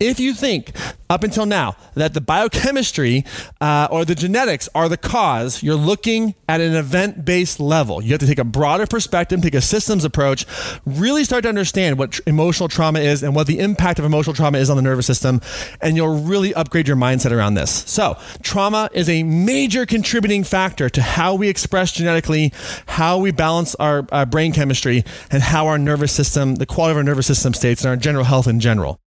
If 0.00 0.18
you 0.18 0.32
think 0.32 0.72
up 1.10 1.22
until 1.22 1.44
now 1.44 1.76
that 1.92 2.14
the 2.14 2.22
biochemistry 2.22 3.26
uh, 3.60 3.86
or 3.90 4.06
the 4.06 4.14
genetics 4.14 4.66
are 4.74 4.88
the 4.88 4.96
cause, 4.96 5.62
you're 5.62 5.74
looking 5.74 6.34
at 6.48 6.62
an 6.62 6.74
event 6.74 7.26
based 7.26 7.60
level. 7.60 8.02
You 8.02 8.12
have 8.12 8.20
to 8.20 8.26
take 8.26 8.38
a 8.38 8.44
broader 8.44 8.86
perspective, 8.86 9.42
take 9.42 9.54
a 9.54 9.60
systems 9.60 10.06
approach, 10.06 10.46
really 10.86 11.22
start 11.22 11.42
to 11.42 11.50
understand 11.50 11.98
what 11.98 12.12
tr- 12.12 12.22
emotional 12.26 12.66
trauma 12.70 13.00
is 13.00 13.22
and 13.22 13.34
what 13.34 13.46
the 13.46 13.58
impact 13.58 13.98
of 13.98 14.06
emotional 14.06 14.34
trauma 14.34 14.56
is 14.56 14.70
on 14.70 14.76
the 14.76 14.82
nervous 14.82 15.04
system, 15.04 15.42
and 15.82 15.96
you'll 15.96 16.22
really 16.22 16.54
upgrade 16.54 16.88
your 16.88 16.96
mindset 16.96 17.30
around 17.30 17.52
this. 17.52 17.70
So, 17.70 18.16
trauma 18.42 18.88
is 18.94 19.10
a 19.10 19.22
major 19.22 19.84
contributing 19.84 20.44
factor 20.44 20.88
to 20.88 21.02
how 21.02 21.34
we 21.34 21.50
express 21.50 21.92
genetically, 21.92 22.54
how 22.86 23.18
we 23.18 23.32
balance 23.32 23.74
our 23.74 24.06
uh, 24.10 24.24
brain 24.24 24.54
chemistry, 24.54 25.04
and 25.30 25.42
how 25.42 25.66
our 25.66 25.76
nervous 25.76 26.12
system, 26.12 26.54
the 26.54 26.64
quality 26.64 26.92
of 26.92 26.96
our 26.96 27.02
nervous 27.02 27.26
system 27.26 27.52
states, 27.52 27.82
and 27.84 27.90
our 27.90 27.96
general 27.96 28.24
health 28.24 28.46
in 28.46 28.60
general. 28.60 28.98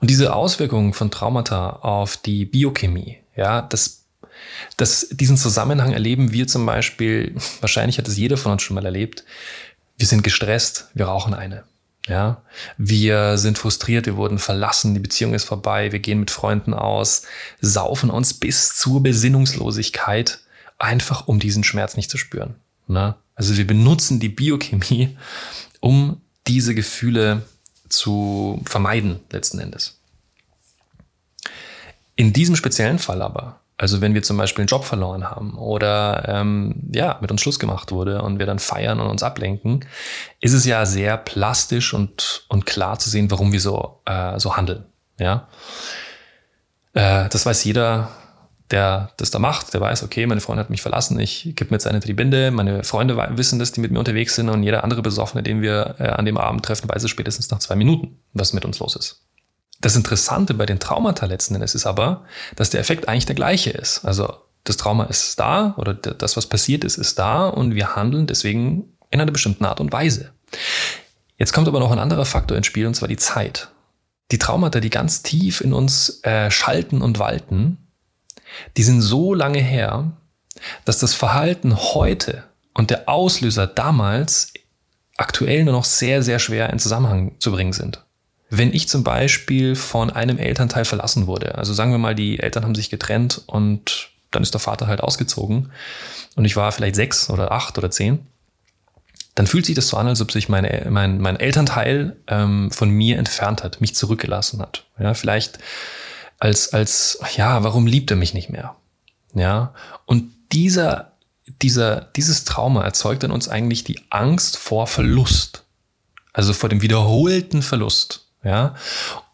Und 0.00 0.08
diese 0.08 0.34
Auswirkungen 0.34 0.94
von 0.94 1.10
Traumata 1.10 1.70
auf 1.70 2.16
die 2.16 2.46
Biochemie, 2.46 3.18
ja, 3.36 3.62
das, 3.62 4.04
das, 4.76 5.08
diesen 5.10 5.36
Zusammenhang 5.36 5.92
erleben 5.92 6.32
wir 6.32 6.48
zum 6.48 6.64
Beispiel, 6.66 7.34
wahrscheinlich 7.60 7.98
hat 7.98 8.08
es 8.08 8.16
jeder 8.16 8.36
von 8.36 8.52
uns 8.52 8.62
schon 8.62 8.74
mal 8.74 8.84
erlebt, 8.84 9.24
wir 9.98 10.06
sind 10.06 10.22
gestresst, 10.22 10.88
wir 10.94 11.06
rauchen 11.06 11.34
eine. 11.34 11.64
Ja, 12.08 12.42
wir 12.78 13.36
sind 13.36 13.58
frustriert, 13.58 14.06
wir 14.06 14.16
wurden 14.16 14.38
verlassen, 14.38 14.94
die 14.94 15.00
Beziehung 15.00 15.34
ist 15.34 15.44
vorbei, 15.44 15.92
wir 15.92 15.98
gehen 16.00 16.18
mit 16.18 16.30
Freunden 16.30 16.72
aus, 16.72 17.22
saufen 17.60 18.10
uns 18.10 18.34
bis 18.34 18.74
zur 18.74 19.02
Besinnungslosigkeit, 19.02 20.40
einfach 20.78 21.28
um 21.28 21.38
diesen 21.38 21.62
Schmerz 21.62 21.96
nicht 21.96 22.10
zu 22.10 22.16
spüren. 22.16 22.56
Ne? 22.88 23.14
Also 23.34 23.56
wir 23.58 23.66
benutzen 23.66 24.18
die 24.18 24.30
Biochemie, 24.30 25.16
um 25.80 26.20
diese 26.46 26.74
Gefühle 26.74 27.42
zu 27.90 28.62
vermeiden 28.64 29.20
letzten 29.30 29.60
Endes. 29.60 30.00
In 32.16 32.32
diesem 32.32 32.56
speziellen 32.56 32.98
Fall 32.98 33.22
aber, 33.22 33.60
also 33.76 34.02
wenn 34.02 34.12
wir 34.12 34.22
zum 34.22 34.36
Beispiel 34.36 34.62
einen 34.62 34.68
Job 34.68 34.84
verloren 34.84 35.30
haben 35.30 35.56
oder 35.56 36.24
ähm, 36.28 36.74
ja, 36.92 37.16
mit 37.22 37.30
uns 37.30 37.40
Schluss 37.40 37.58
gemacht 37.58 37.92
wurde 37.92 38.20
und 38.22 38.38
wir 38.38 38.44
dann 38.44 38.58
feiern 38.58 39.00
und 39.00 39.08
uns 39.08 39.22
ablenken, 39.22 39.86
ist 40.40 40.52
es 40.52 40.66
ja 40.66 40.84
sehr 40.84 41.16
plastisch 41.16 41.94
und, 41.94 42.44
und 42.48 42.66
klar 42.66 42.98
zu 42.98 43.08
sehen, 43.08 43.30
warum 43.30 43.52
wir 43.52 43.60
so, 43.60 44.00
äh, 44.04 44.38
so 44.38 44.56
handeln. 44.56 44.84
Ja? 45.18 45.48
Äh, 46.92 47.28
das 47.30 47.46
weiß 47.46 47.64
jeder, 47.64 48.10
der 48.70 49.10
das 49.16 49.30
da 49.30 49.38
macht, 49.38 49.74
der 49.74 49.80
weiß, 49.80 50.02
okay, 50.02 50.26
meine 50.26 50.40
Freundin 50.40 50.64
hat 50.64 50.70
mich 50.70 50.82
verlassen, 50.82 51.18
ich 51.18 51.52
gebe 51.56 51.70
mir 51.70 51.76
jetzt 51.76 51.86
eine 51.86 52.00
die 52.00 52.14
Binde, 52.14 52.50
meine 52.50 52.84
Freunde 52.84 53.16
wissen 53.36 53.58
das, 53.58 53.72
die 53.72 53.80
mit 53.80 53.90
mir 53.90 53.98
unterwegs 53.98 54.34
sind 54.34 54.48
und 54.48 54.62
jeder 54.62 54.84
andere 54.84 55.02
Besoffene, 55.02 55.42
den 55.42 55.62
wir 55.62 55.96
äh, 55.98 56.08
an 56.08 56.24
dem 56.24 56.36
Abend 56.36 56.64
treffen, 56.64 56.88
weiß 56.88 57.02
es 57.02 57.10
spätestens 57.10 57.50
nach 57.50 57.58
zwei 57.58 57.76
Minuten, 57.76 58.18
was 58.32 58.52
mit 58.52 58.64
uns 58.64 58.78
los 58.78 58.96
ist. 58.96 59.26
Das 59.80 59.96
Interessante 59.96 60.54
bei 60.54 60.66
den 60.66 60.78
Traumata 60.78 61.26
letzten 61.26 61.54
Endes 61.54 61.74
ist 61.74 61.86
aber, 61.86 62.24
dass 62.56 62.70
der 62.70 62.80
Effekt 62.80 63.08
eigentlich 63.08 63.26
der 63.26 63.34
gleiche 63.34 63.70
ist. 63.70 64.04
Also 64.04 64.34
das 64.64 64.76
Trauma 64.76 65.04
ist 65.04 65.40
da 65.40 65.74
oder 65.78 65.94
das, 65.94 66.36
was 66.36 66.46
passiert 66.46 66.84
ist, 66.84 66.98
ist 66.98 67.18
da 67.18 67.48
und 67.48 67.74
wir 67.74 67.96
handeln 67.96 68.26
deswegen 68.26 68.92
in 69.10 69.20
einer 69.20 69.32
bestimmten 69.32 69.64
Art 69.64 69.80
und 69.80 69.92
Weise. 69.92 70.32
Jetzt 71.38 71.52
kommt 71.52 71.66
aber 71.66 71.80
noch 71.80 71.90
ein 71.90 71.98
anderer 71.98 72.26
Faktor 72.26 72.56
ins 72.56 72.66
Spiel 72.66 72.86
und 72.86 72.94
zwar 72.94 73.08
die 73.08 73.16
Zeit. 73.16 73.68
Die 74.30 74.38
Traumata, 74.38 74.80
die 74.80 74.90
ganz 74.90 75.22
tief 75.22 75.62
in 75.62 75.72
uns 75.72 76.22
äh, 76.22 76.50
schalten 76.50 77.00
und 77.00 77.18
walten, 77.18 77.78
die 78.76 78.82
sind 78.82 79.00
so 79.00 79.34
lange 79.34 79.60
her, 79.60 80.12
dass 80.84 80.98
das 80.98 81.14
Verhalten 81.14 81.76
heute 81.76 82.44
und 82.74 82.90
der 82.90 83.08
Auslöser 83.08 83.66
damals 83.66 84.52
aktuell 85.16 85.64
nur 85.64 85.72
noch 85.72 85.84
sehr, 85.84 86.22
sehr 86.22 86.38
schwer 86.38 86.70
in 86.70 86.78
Zusammenhang 86.78 87.32
zu 87.38 87.52
bringen 87.52 87.72
sind. 87.72 88.04
Wenn 88.48 88.72
ich 88.72 88.88
zum 88.88 89.04
Beispiel 89.04 89.76
von 89.76 90.10
einem 90.10 90.38
Elternteil 90.38 90.84
verlassen 90.84 91.26
wurde, 91.26 91.56
also 91.56 91.72
sagen 91.72 91.92
wir 91.92 91.98
mal, 91.98 92.14
die 92.14 92.40
Eltern 92.40 92.64
haben 92.64 92.74
sich 92.74 92.90
getrennt 92.90 93.42
und 93.46 94.10
dann 94.30 94.42
ist 94.42 94.54
der 94.54 94.60
Vater 94.60 94.86
halt 94.86 95.00
ausgezogen 95.02 95.70
und 96.36 96.44
ich 96.44 96.56
war 96.56 96.72
vielleicht 96.72 96.96
sechs 96.96 97.30
oder 97.30 97.52
acht 97.52 97.78
oder 97.78 97.90
zehn, 97.90 98.26
dann 99.34 99.46
fühlt 99.46 99.66
sich 99.66 99.76
das 99.76 99.88
so 99.88 99.96
an, 99.96 100.08
als 100.08 100.20
ob 100.20 100.32
sich 100.32 100.48
meine, 100.48 100.86
mein, 100.90 101.20
mein 101.20 101.38
Elternteil 101.38 102.16
ähm, 102.26 102.70
von 102.70 102.90
mir 102.90 103.18
entfernt 103.18 103.62
hat, 103.62 103.80
mich 103.80 103.94
zurückgelassen 103.94 104.60
hat. 104.60 104.86
Ja, 104.98 105.14
vielleicht 105.14 105.58
als, 106.40 106.72
als, 106.72 107.20
ja, 107.36 107.62
warum 107.62 107.86
liebt 107.86 108.10
er 108.10 108.16
mich 108.16 108.34
nicht 108.34 108.48
mehr? 108.48 108.74
Ja, 109.34 109.74
und 110.06 110.32
dieser, 110.52 111.12
dieser, 111.62 112.08
dieses 112.16 112.44
Trauma 112.44 112.82
erzeugt 112.82 113.22
in 113.22 113.30
uns 113.30 113.48
eigentlich 113.48 113.84
die 113.84 114.00
Angst 114.10 114.56
vor 114.56 114.86
Verlust. 114.86 115.64
Also 116.32 116.52
vor 116.52 116.68
dem 116.68 116.82
wiederholten 116.82 117.62
Verlust. 117.62 118.26
Ja, 118.42 118.74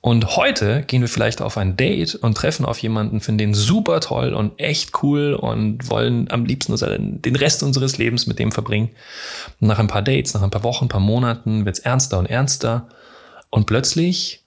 und 0.00 0.36
heute 0.36 0.82
gehen 0.82 1.00
wir 1.00 1.08
vielleicht 1.08 1.40
auf 1.40 1.56
ein 1.56 1.76
Date 1.76 2.16
und 2.16 2.36
treffen 2.36 2.66
auf 2.66 2.78
jemanden, 2.78 3.20
finden 3.20 3.38
den 3.38 3.54
super 3.54 4.00
toll 4.00 4.34
und 4.34 4.58
echt 4.58 5.02
cool 5.02 5.34
und 5.34 5.88
wollen 5.88 6.28
am 6.32 6.44
liebsten 6.44 6.76
den 7.22 7.36
Rest 7.36 7.62
unseres 7.62 7.98
Lebens 7.98 8.26
mit 8.26 8.40
dem 8.40 8.50
verbringen. 8.50 8.90
Nach 9.60 9.78
ein 9.78 9.86
paar 9.86 10.02
Dates, 10.02 10.34
nach 10.34 10.42
ein 10.42 10.50
paar 10.50 10.64
Wochen, 10.64 10.86
ein 10.86 10.88
paar 10.88 11.00
Monaten 11.00 11.64
wird 11.64 11.78
es 11.78 11.84
ernster 11.84 12.18
und 12.18 12.26
ernster 12.26 12.88
und 13.50 13.66
plötzlich 13.66 14.42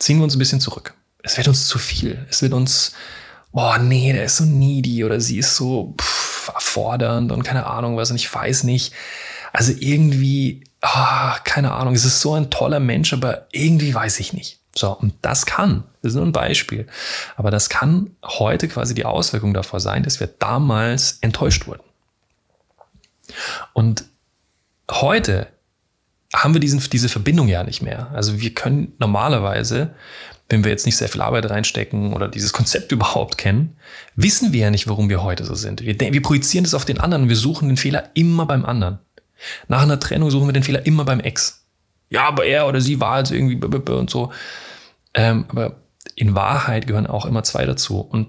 ziehen 0.00 0.18
wir 0.18 0.24
uns 0.24 0.34
ein 0.34 0.40
bisschen 0.40 0.60
zurück 0.60 0.96
es 1.26 1.36
wird 1.36 1.48
uns 1.48 1.66
zu 1.66 1.78
viel. 1.78 2.24
Es 2.30 2.40
wird 2.40 2.52
uns, 2.52 2.92
oh 3.50 3.74
nee, 3.80 4.12
der 4.12 4.24
ist 4.24 4.36
so 4.36 4.44
needy 4.44 5.04
oder 5.04 5.20
sie 5.20 5.38
ist 5.38 5.56
so 5.56 5.92
pff, 6.00 6.52
erfordernd 6.54 7.32
und 7.32 7.42
keine 7.42 7.66
Ahnung 7.66 7.96
was 7.96 8.10
und 8.10 8.16
ich 8.16 8.32
weiß 8.32 8.62
nicht. 8.62 8.94
Also 9.52 9.72
irgendwie, 9.76 10.62
oh, 10.82 11.32
keine 11.42 11.72
Ahnung, 11.72 11.94
es 11.94 12.04
ist 12.04 12.20
so 12.20 12.34
ein 12.34 12.48
toller 12.50 12.78
Mensch, 12.78 13.12
aber 13.12 13.48
irgendwie 13.50 13.92
weiß 13.92 14.20
ich 14.20 14.34
nicht. 14.34 14.60
So, 14.76 14.92
und 14.92 15.14
das 15.22 15.46
kann, 15.46 15.82
das 16.00 16.12
ist 16.12 16.16
nur 16.16 16.26
ein 16.26 16.32
Beispiel, 16.32 16.86
aber 17.34 17.50
das 17.50 17.70
kann 17.70 18.14
heute 18.22 18.68
quasi 18.68 18.94
die 18.94 19.04
Auswirkung 19.04 19.52
davor 19.52 19.80
sein, 19.80 20.04
dass 20.04 20.20
wir 20.20 20.28
damals 20.28 21.18
enttäuscht 21.22 21.66
wurden. 21.66 21.82
Und 23.72 24.04
heute 24.92 25.48
haben 26.32 26.54
wir 26.54 26.60
diesen, 26.60 26.78
diese 26.90 27.08
Verbindung 27.08 27.48
ja 27.48 27.64
nicht 27.64 27.82
mehr. 27.82 28.12
Also 28.12 28.40
wir 28.40 28.54
können 28.54 28.92
normalerweise 28.98 29.94
wenn 30.48 30.64
wir 30.64 30.70
jetzt 30.70 30.86
nicht 30.86 30.96
sehr 30.96 31.08
viel 31.08 31.22
Arbeit 31.22 31.50
reinstecken 31.50 32.12
oder 32.12 32.28
dieses 32.28 32.52
Konzept 32.52 32.92
überhaupt 32.92 33.38
kennen, 33.38 33.76
wissen 34.14 34.52
wir 34.52 34.60
ja 34.60 34.70
nicht, 34.70 34.88
warum 34.88 35.08
wir 35.08 35.22
heute 35.22 35.44
so 35.44 35.54
sind. 35.54 35.82
Wir, 35.82 35.98
wir 35.98 36.22
projizieren 36.22 36.64
das 36.64 36.74
auf 36.74 36.84
den 36.84 36.98
anderen 37.00 37.28
wir 37.28 37.36
suchen 37.36 37.68
den 37.68 37.76
Fehler 37.76 38.10
immer 38.14 38.46
beim 38.46 38.64
anderen. 38.64 38.98
Nach 39.68 39.82
einer 39.82 40.00
Trennung 40.00 40.30
suchen 40.30 40.48
wir 40.48 40.52
den 40.52 40.62
Fehler 40.62 40.86
immer 40.86 41.04
beim 41.04 41.20
Ex. 41.20 41.62
Ja, 42.08 42.24
aber 42.24 42.46
er 42.46 42.66
oder 42.68 42.80
sie 42.80 43.00
war 43.00 43.18
jetzt 43.18 43.32
irgendwie 43.32 43.56
und 43.92 44.10
so. 44.10 44.32
Ähm, 45.14 45.46
aber 45.48 45.76
in 46.14 46.34
Wahrheit 46.34 46.86
gehören 46.86 47.06
auch 47.06 47.26
immer 47.26 47.42
zwei 47.42 47.66
dazu. 47.66 48.00
Und 48.00 48.28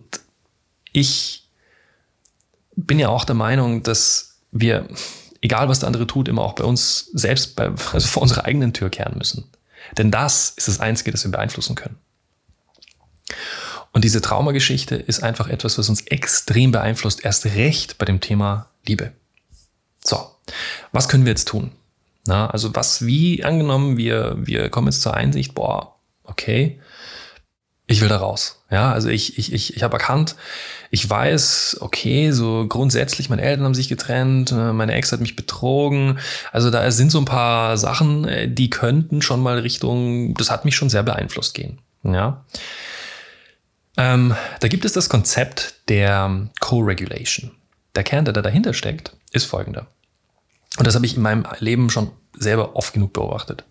ich 0.92 1.48
bin 2.76 3.00
ja 3.00 3.10
auch 3.10 3.24
der 3.26 3.36
Meinung, 3.36 3.84
dass 3.84 4.40
wir, 4.52 4.88
egal 5.42 5.70
was 5.70 5.80
der 5.80 5.88
andere 5.88 6.08
tut, 6.08 6.28
immer 6.28 6.42
auch 6.42 6.54
bei 6.54 6.64
uns 6.64 7.10
selbst, 7.14 7.56
bei, 7.56 7.66
also 7.94 8.08
vor 8.08 8.24
unserer 8.24 8.46
eigenen 8.46 8.74
Tür 8.74 8.90
kehren 8.90 9.18
müssen. 9.18 9.50
Denn 9.98 10.12
das 10.12 10.50
ist 10.50 10.68
das 10.68 10.80
Einzige, 10.80 11.12
das 11.12 11.24
wir 11.24 11.32
beeinflussen 11.32 11.76
können. 11.76 11.98
Und 13.91 14.03
diese 14.03 14.22
Traumageschichte 14.22 14.96
ist 14.96 15.24
einfach 15.24 15.48
etwas, 15.48 15.77
was 15.77 15.89
uns 15.89 16.01
extrem 16.01 16.72
beeinflusst, 16.72 17.25
erst 17.25 17.46
recht 17.46 17.98
bei 17.98 18.05
dem 18.05 18.19
Thema 18.19 18.67
Liebe. 18.86 19.12
So, 20.03 20.29
was 20.91 21.10
können 21.10 21.25
wir 21.25 21.31
jetzt 21.31 21.48
tun? 21.48 21.72
Na, 22.25 22.50
also 22.50 22.75
was, 22.75 23.05
wie 23.05 23.43
angenommen, 23.43 23.98
wir, 23.98 24.36
wir 24.38 24.69
kommen 24.69 24.88
jetzt 24.88 25.01
zur 25.01 25.13
Einsicht, 25.13 25.55
boah, 25.55 25.96
okay, 26.24 26.79
ich 27.88 28.01
will 28.01 28.10
da 28.10 28.17
raus. 28.17 28.62
Ja, 28.69 28.91
also 28.91 29.07
ich, 29.07 29.38
ich, 29.38 29.53
ich, 29.53 29.77
ich 29.77 29.84
habe 29.84 29.93
erkannt, 29.93 30.36
ich 30.91 31.10
weiß, 31.10 31.77
okay, 31.79 32.31
so 32.31 32.65
grundsätzlich, 32.67 33.29
meine 33.29 33.41
Eltern 33.41 33.63
haben 33.63 33.74
sich 33.74 33.88
getrennt, 33.88 34.51
äh, 34.51 34.74
meine 34.74 34.93
Ex 34.93 35.12
hat 35.13 35.22
mich 35.22 35.38
betrogen. 35.38 36.19
Also 36.51 36.69
da 36.69 36.91
sind 36.91 37.12
so 37.12 37.17
ein 37.19 37.25
paar 37.25 37.77
Sachen, 37.77 38.27
äh, 38.27 38.50
die 38.50 38.69
könnten 38.69 39.22
schon 39.22 39.41
mal 39.41 39.60
Richtung, 39.60 40.34
das 40.34 40.51
hat 40.51 40.65
mich 40.65 40.75
schon 40.75 40.89
sehr 40.89 41.03
beeinflusst 41.03 41.53
gehen. 41.53 41.79
Ja. 42.03 42.43
Ähm, 43.98 44.36
da 44.60 44.68
gibt 44.68 44.86
es 44.86 44.94
das 44.94 45.10
Konzept 45.10 45.75
der 45.89 46.50
Co-Regulation. 46.60 47.51
Der 47.96 48.04
Kern, 48.04 48.25
der 48.25 48.34
da 48.34 48.42
dahinter 48.42 48.74
steckt, 48.74 49.12
ist 49.32 49.46
folgender. 49.46 49.88
Und 50.77 50.86
das 50.86 50.96
habe 50.96 51.06
ich 51.06 51.16
in 51.16 51.24
meinem 51.24 51.46
Leben 51.60 51.89
schon 51.89 52.12
selber 52.38 52.75
oft 52.75 52.94
genug 52.94 53.13
beobachtet. 53.13 53.63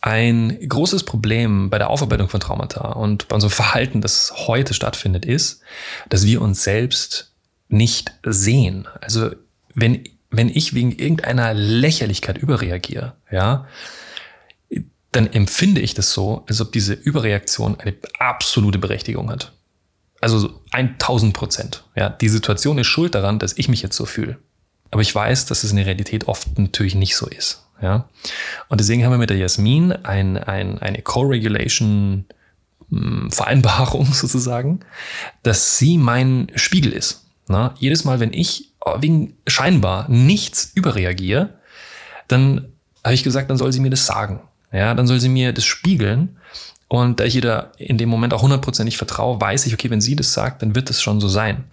Ein 0.00 0.58
großes 0.66 1.02
Problem 1.02 1.70
bei 1.70 1.78
der 1.78 1.90
Aufarbeitung 1.90 2.28
von 2.28 2.40
Traumata 2.40 2.92
und 2.92 3.28
bei 3.28 3.34
unserem 3.34 3.52
Verhalten, 3.52 4.00
das 4.00 4.32
heute 4.46 4.72
stattfindet, 4.72 5.26
ist, 5.26 5.60
dass 6.08 6.24
wir 6.24 6.40
uns 6.40 6.62
selbst 6.64 7.32
nicht 7.68 8.12
sehen. 8.22 8.88
Also 9.00 9.30
wenn, 9.74 10.04
wenn 10.30 10.48
ich 10.48 10.72
wegen 10.72 10.92
irgendeiner 10.92 11.52
Lächerlichkeit 11.52 12.38
überreagiere, 12.38 13.14
ja, 13.30 13.66
dann 15.12 15.26
empfinde 15.32 15.80
ich 15.80 15.94
das 15.94 16.12
so, 16.12 16.44
als 16.48 16.60
ob 16.60 16.72
diese 16.72 16.92
Überreaktion 16.92 17.80
eine 17.80 17.94
absolute 18.18 18.78
Berechtigung 18.78 19.30
hat. 19.30 19.52
Also 20.20 20.60
1000 20.72 21.32
Prozent. 21.32 21.84
Ja, 21.94 22.10
die 22.10 22.28
Situation 22.28 22.78
ist 22.78 22.88
schuld 22.88 23.14
daran, 23.14 23.38
dass 23.38 23.56
ich 23.56 23.68
mich 23.68 23.82
jetzt 23.82 23.96
so 23.96 24.04
fühle. 24.04 24.38
Aber 24.90 25.02
ich 25.02 25.14
weiß, 25.14 25.46
dass 25.46 25.64
es 25.64 25.70
in 25.70 25.76
der 25.76 25.86
Realität 25.86 26.28
oft 26.28 26.58
natürlich 26.58 26.94
nicht 26.94 27.16
so 27.16 27.26
ist. 27.26 27.66
Ja? 27.80 28.08
Und 28.68 28.80
deswegen 28.80 29.04
haben 29.04 29.12
wir 29.12 29.18
mit 29.18 29.30
der 29.30 29.36
Jasmin 29.36 29.92
ein, 29.92 30.36
ein, 30.36 30.78
eine 30.78 31.02
Co-Regulation 31.02 32.26
hm, 32.90 33.30
Vereinbarung 33.30 34.06
sozusagen, 34.12 34.80
dass 35.42 35.78
sie 35.78 35.98
mein 35.98 36.50
Spiegel 36.54 36.92
ist. 36.92 37.26
Na? 37.46 37.74
Jedes 37.78 38.04
Mal, 38.04 38.20
wenn 38.20 38.32
ich 38.32 38.72
wegen 38.98 39.36
scheinbar 39.46 40.08
nichts 40.08 40.72
überreagiere, 40.74 41.58
dann 42.26 42.72
habe 43.04 43.14
ich 43.14 43.24
gesagt, 43.24 43.50
dann 43.50 43.58
soll 43.58 43.72
sie 43.72 43.80
mir 43.80 43.90
das 43.90 44.06
sagen. 44.06 44.40
Ja, 44.72 44.94
dann 44.94 45.06
soll 45.06 45.20
sie 45.20 45.28
mir 45.28 45.52
das 45.52 45.64
spiegeln. 45.64 46.38
Und 46.88 47.20
da 47.20 47.24
ich 47.24 47.36
ihr 47.36 47.42
da 47.42 47.72
in 47.76 47.98
dem 47.98 48.08
Moment 48.08 48.32
auch 48.32 48.42
hundertprozentig 48.42 48.96
vertraue, 48.96 49.40
weiß 49.40 49.66
ich, 49.66 49.74
okay, 49.74 49.90
wenn 49.90 50.00
sie 50.00 50.16
das 50.16 50.32
sagt, 50.32 50.62
dann 50.62 50.74
wird 50.74 50.88
es 50.90 51.02
schon 51.02 51.20
so 51.20 51.28
sein. 51.28 51.64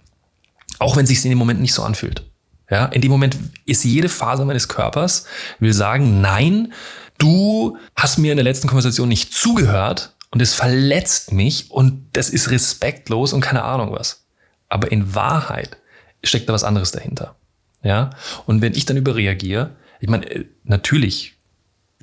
Auch 0.78 0.96
wenn 0.96 1.06
sich 1.06 1.24
in 1.24 1.30
dem 1.30 1.38
Moment 1.38 1.60
nicht 1.60 1.72
so 1.72 1.82
anfühlt. 1.82 2.22
Ja, 2.70 2.86
in 2.86 3.00
dem 3.00 3.10
Moment 3.10 3.36
ist 3.64 3.84
jede 3.84 4.08
Phase 4.08 4.44
meines 4.44 4.68
Körpers, 4.68 5.26
will 5.60 5.72
sagen, 5.72 6.20
nein, 6.20 6.72
du 7.16 7.78
hast 7.94 8.18
mir 8.18 8.32
in 8.32 8.36
der 8.36 8.44
letzten 8.44 8.66
Konversation 8.66 9.08
nicht 9.08 9.32
zugehört 9.32 10.14
und 10.30 10.42
es 10.42 10.54
verletzt 10.54 11.32
mich 11.32 11.70
und 11.70 12.08
das 12.12 12.28
ist 12.28 12.50
respektlos 12.50 13.32
und 13.32 13.40
keine 13.40 13.62
Ahnung 13.62 13.92
was. 13.92 14.26
Aber 14.68 14.90
in 14.90 15.14
Wahrheit 15.14 15.76
steckt 16.24 16.48
da 16.48 16.52
was 16.52 16.64
anderes 16.64 16.90
dahinter. 16.90 17.36
Ja, 17.84 18.10
und 18.46 18.62
wenn 18.62 18.74
ich 18.74 18.84
dann 18.84 18.96
überreagiere, 18.96 19.76
ich 20.00 20.08
meine, 20.08 20.28
äh, 20.28 20.46
natürlich 20.64 21.35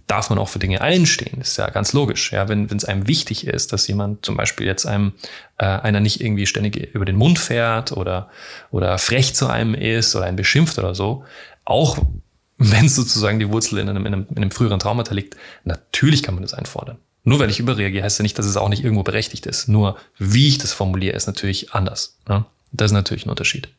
darf 0.08 0.30
man 0.30 0.40
auch 0.40 0.50
für 0.50 0.60
Dinge 0.60 0.82
einstehen. 0.82 1.40
Das 1.40 1.50
ist 1.50 1.58
ja 1.58 1.70
ganz 1.70 1.94
logisch. 1.94 2.32
Ja, 2.32 2.50
wenn 2.50 2.66
es 2.66 2.86
einem 2.86 3.08
wichtig 3.08 3.48
ist, 3.48 3.74
dass 3.74 3.88
jemand 3.88 4.26
zum 4.26 4.36
Beispiel 4.36 4.68
jetzt 4.68 4.86
einem 4.86 5.14
äh, 5.58 5.66
einer 5.66 6.00
nicht 6.00 6.22
irgendwie 6.22 6.46
ständig 6.46 6.94
über 6.94 7.06
den 7.06 7.16
Mund 7.16 7.40
fährt 7.40 7.92
oder 7.92 8.30
oder 8.72 8.98
frech 8.98 9.34
zu 9.34 9.48
einem 9.48 9.74
ist 9.74 10.16
oder 10.16 10.26
einen 10.26 10.38
beschimpft 10.38 10.78
oder 10.78 10.94
so, 10.96 11.24
auch 11.66 11.98
wenn 12.58 12.90
sozusagen 12.90 13.40
die 13.40 13.50
Wurzel 13.50 13.80
in 13.80 13.90
einem, 13.90 14.06
in 14.06 14.14
einem, 14.14 14.28
in 14.30 14.38
einem 14.38 14.52
früheren 14.52 14.80
Traumata 14.80 15.14
liegt, 15.14 15.36
natürlich 15.64 16.24
kann 16.24 16.36
man 16.36 16.44
das 16.44 16.54
einfordern. 16.54 16.98
Nur 17.24 17.40
weil 17.40 17.50
ich 17.50 17.60
überreagiere, 17.60 18.04
heißt 18.04 18.20
ja 18.20 18.24
nicht, 18.24 18.38
dass 18.38 18.46
es 18.46 18.58
auch 18.58 18.70
nicht 18.70 18.84
irgendwo 18.84 19.04
berechtigt 19.04 19.46
ist. 19.46 19.70
Nur 19.70 19.98
wie 20.18 20.48
ich 20.48 20.58
das 20.58 20.74
formuliere, 20.74 21.16
ist 21.16 21.28
natürlich 21.28 21.74
anders. 21.74 22.18
Ne? 22.28 22.46
Das 22.72 22.92
ist 22.92 22.94
natürlich 22.94 23.26
ein 23.26 23.30
Unterschied. 23.30 23.70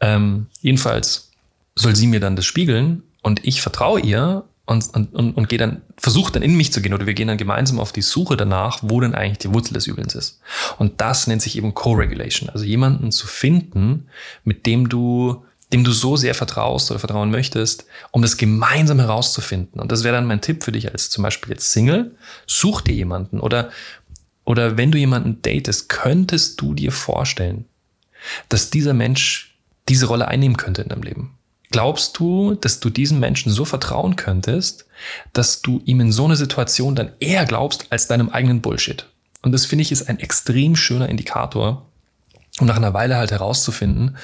Ähm, 0.00 0.46
jedenfalls 0.60 1.30
soll 1.74 1.96
sie 1.96 2.06
mir 2.06 2.20
dann 2.20 2.36
das 2.36 2.46
spiegeln 2.46 3.02
und 3.22 3.44
ich 3.44 3.60
vertraue 3.60 4.00
ihr 4.00 4.44
und, 4.66 4.94
und, 4.94 5.14
und, 5.14 5.36
und 5.36 5.48
gehe 5.48 5.58
dann, 5.58 5.82
versuche 5.98 6.32
dann 6.32 6.42
in 6.42 6.56
mich 6.56 6.72
zu 6.72 6.80
gehen 6.80 6.94
oder 6.94 7.06
wir 7.06 7.14
gehen 7.14 7.28
dann 7.28 7.36
gemeinsam 7.36 7.78
auf 7.78 7.92
die 7.92 8.02
Suche 8.02 8.36
danach, 8.36 8.78
wo 8.82 9.00
denn 9.00 9.14
eigentlich 9.14 9.38
die 9.38 9.52
Wurzel 9.52 9.74
des 9.74 9.86
Übels 9.86 10.14
ist. 10.14 10.40
Und 10.78 11.00
das 11.00 11.26
nennt 11.26 11.42
sich 11.42 11.56
eben 11.56 11.74
Co-Regulation. 11.74 12.48
Also 12.48 12.64
jemanden 12.64 13.12
zu 13.12 13.26
finden, 13.26 14.06
mit 14.42 14.64
dem 14.64 14.88
du, 14.88 15.44
dem 15.72 15.84
du 15.84 15.92
so 15.92 16.16
sehr 16.16 16.34
vertraust 16.34 16.90
oder 16.90 16.98
vertrauen 16.98 17.30
möchtest, 17.30 17.84
um 18.10 18.22
das 18.22 18.38
gemeinsam 18.38 19.00
herauszufinden. 19.00 19.80
Und 19.80 19.92
das 19.92 20.02
wäre 20.02 20.14
dann 20.14 20.26
mein 20.26 20.40
Tipp 20.40 20.64
für 20.64 20.72
dich 20.72 20.90
als 20.90 21.10
zum 21.10 21.24
Beispiel 21.24 21.50
jetzt 21.50 21.70
Single. 21.72 22.16
Such 22.46 22.80
dir 22.80 22.94
jemanden 22.94 23.40
oder, 23.40 23.70
oder 24.44 24.78
wenn 24.78 24.90
du 24.90 24.98
jemanden 24.98 25.42
datest, 25.42 25.90
könntest 25.90 26.58
du 26.60 26.72
dir 26.72 26.90
vorstellen, 26.90 27.66
dass 28.48 28.70
dieser 28.70 28.94
Mensch 28.94 29.58
diese 29.90 30.06
Rolle 30.06 30.28
einnehmen 30.28 30.56
könnte 30.56 30.80
in 30.80 30.88
deinem 30.88 31.02
Leben. 31.02 31.33
Glaubst 31.74 32.20
du, 32.20 32.54
dass 32.54 32.78
du 32.78 32.88
diesem 32.88 33.18
Menschen 33.18 33.50
so 33.50 33.64
vertrauen 33.64 34.14
könntest, 34.14 34.86
dass 35.32 35.60
du 35.60 35.82
ihm 35.86 35.98
in 35.98 36.12
so 36.12 36.24
eine 36.24 36.36
Situation 36.36 36.94
dann 36.94 37.10
eher 37.18 37.46
glaubst 37.46 37.90
als 37.90 38.06
deinem 38.06 38.28
eigenen 38.28 38.60
Bullshit? 38.60 39.08
Und 39.42 39.50
das 39.50 39.66
finde 39.66 39.82
ich 39.82 39.90
ist 39.90 40.08
ein 40.08 40.20
extrem 40.20 40.76
schöner 40.76 41.08
Indikator, 41.08 41.90
um 42.60 42.68
nach 42.68 42.76
einer 42.76 42.94
Weile 42.94 43.16
halt 43.16 43.32
herauszufinden, 43.32 44.16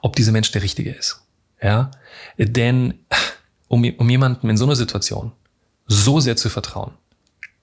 ob 0.00 0.14
dieser 0.14 0.30
Mensch 0.30 0.52
der 0.52 0.62
Richtige 0.62 0.92
ist. 0.92 1.22
Ja, 1.60 1.90
denn 2.38 2.94
um, 3.66 3.84
um 3.98 4.08
jemanden 4.08 4.48
in 4.48 4.56
so 4.56 4.64
einer 4.64 4.76
Situation 4.76 5.32
so 5.88 6.20
sehr 6.20 6.36
zu 6.36 6.50
vertrauen, 6.50 6.92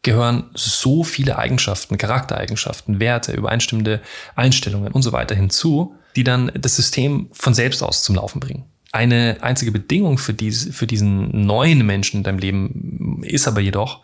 gehören 0.02 0.50
so 0.54 1.06
viele 1.06 1.38
Eigenschaften, 1.38 1.98
Charaktereigenschaften, 1.98 3.00
Werte, 3.00 3.32
übereinstimmende 3.32 4.02
Einstellungen 4.36 4.92
und 4.92 5.02
so 5.02 5.14
weiter 5.14 5.34
hinzu, 5.34 5.96
die 6.18 6.26
dann 6.26 6.52
das 6.56 6.76
System 6.76 7.30
von 7.32 7.54
selbst 7.54 7.82
aus 7.82 8.04
zum 8.04 8.16
Laufen 8.16 8.42
bringen. 8.42 8.69
Eine 8.92 9.38
einzige 9.42 9.72
Bedingung 9.72 10.18
für, 10.18 10.34
dies, 10.34 10.76
für 10.76 10.88
diesen 10.88 11.46
neuen 11.46 11.86
Menschen 11.86 12.18
in 12.18 12.24
deinem 12.24 12.40
Leben 12.40 13.22
ist 13.24 13.48
aber 13.48 13.62
jedoch, 13.62 14.02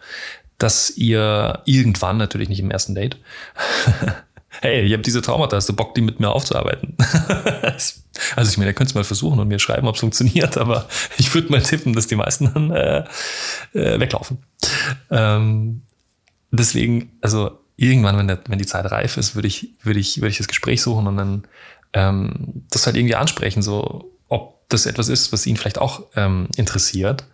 dass 0.57 0.95
ihr 0.95 1.61
irgendwann, 1.65 2.17
natürlich 2.17 2.49
nicht 2.49 2.59
im 2.59 2.71
ersten 2.71 2.93
Date, 2.93 3.17
hey, 4.61 4.83
ich 4.83 4.93
habe 4.93 5.03
diese 5.03 5.21
Traumata, 5.21 5.57
hast 5.57 5.69
du 5.69 5.73
Bock, 5.73 5.95
die 5.95 6.01
mit 6.01 6.19
mir 6.19 6.29
aufzuarbeiten? 6.29 6.95
also 8.35 8.49
ich 8.49 8.57
meine, 8.57 8.71
ihr 8.71 8.73
könnt 8.73 8.89
es 8.89 8.95
mal 8.95 9.03
versuchen 9.03 9.39
und 9.39 9.47
mir 9.47 9.59
schreiben, 9.59 9.87
ob 9.87 9.95
es 9.95 10.01
funktioniert, 10.01 10.57
aber 10.59 10.87
ich 11.17 11.33
würde 11.33 11.51
mal 11.51 11.61
tippen, 11.61 11.93
dass 11.93 12.07
die 12.07 12.15
meisten 12.15 12.53
dann 12.53 12.71
äh, 12.71 13.03
äh, 13.73 13.99
weglaufen. 13.99 14.37
Ähm, 15.09 15.81
deswegen, 16.51 17.11
also 17.21 17.59
irgendwann, 17.75 18.17
wenn, 18.17 18.27
der, 18.27 18.39
wenn 18.47 18.59
die 18.59 18.65
Zeit 18.65 18.89
reif 18.91 19.17
ist, 19.17 19.35
würde 19.35 19.47
ich, 19.47 19.71
würde 19.81 19.99
ich, 19.99 20.17
würde 20.17 20.29
ich 20.29 20.37
das 20.37 20.47
Gespräch 20.47 20.81
suchen 20.81 21.07
und 21.07 21.17
dann 21.17 21.47
ähm, 21.93 22.65
das 22.69 22.85
halt 22.85 22.95
irgendwie 22.95 23.15
ansprechen, 23.15 23.61
so 23.61 24.11
das 24.69 24.85
etwas 24.85 25.09
ist, 25.09 25.31
was 25.31 25.45
ihn 25.45 25.57
vielleicht 25.57 25.79
auch 25.79 26.03
ähm, 26.15 26.47
interessiert. 26.55 27.25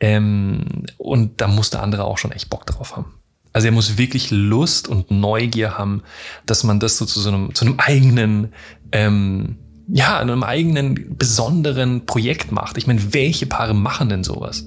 Ähm, 0.00 0.84
und 0.98 1.40
da 1.40 1.48
muss 1.48 1.70
der 1.70 1.82
andere 1.82 2.04
auch 2.04 2.18
schon 2.18 2.32
echt 2.32 2.50
Bock 2.50 2.66
drauf 2.66 2.96
haben. 2.96 3.14
Also 3.52 3.68
er 3.68 3.72
muss 3.72 3.96
wirklich 3.96 4.30
Lust 4.30 4.88
und 4.88 5.10
Neugier 5.12 5.78
haben, 5.78 6.02
dass 6.44 6.64
man 6.64 6.80
das 6.80 6.98
so 6.98 7.06
zu 7.06 7.20
so 7.20 7.28
einem, 7.28 7.54
zu 7.54 7.64
einem 7.64 7.78
eigenen, 7.78 8.52
ähm, 8.90 9.58
ja, 9.86 10.18
einem 10.18 10.42
eigenen 10.42 11.16
besonderen 11.16 12.04
Projekt 12.04 12.50
macht. 12.50 12.76
Ich 12.76 12.88
meine, 12.88 13.14
welche 13.14 13.46
Paare 13.46 13.74
machen 13.74 14.08
denn 14.08 14.24
sowas? 14.24 14.66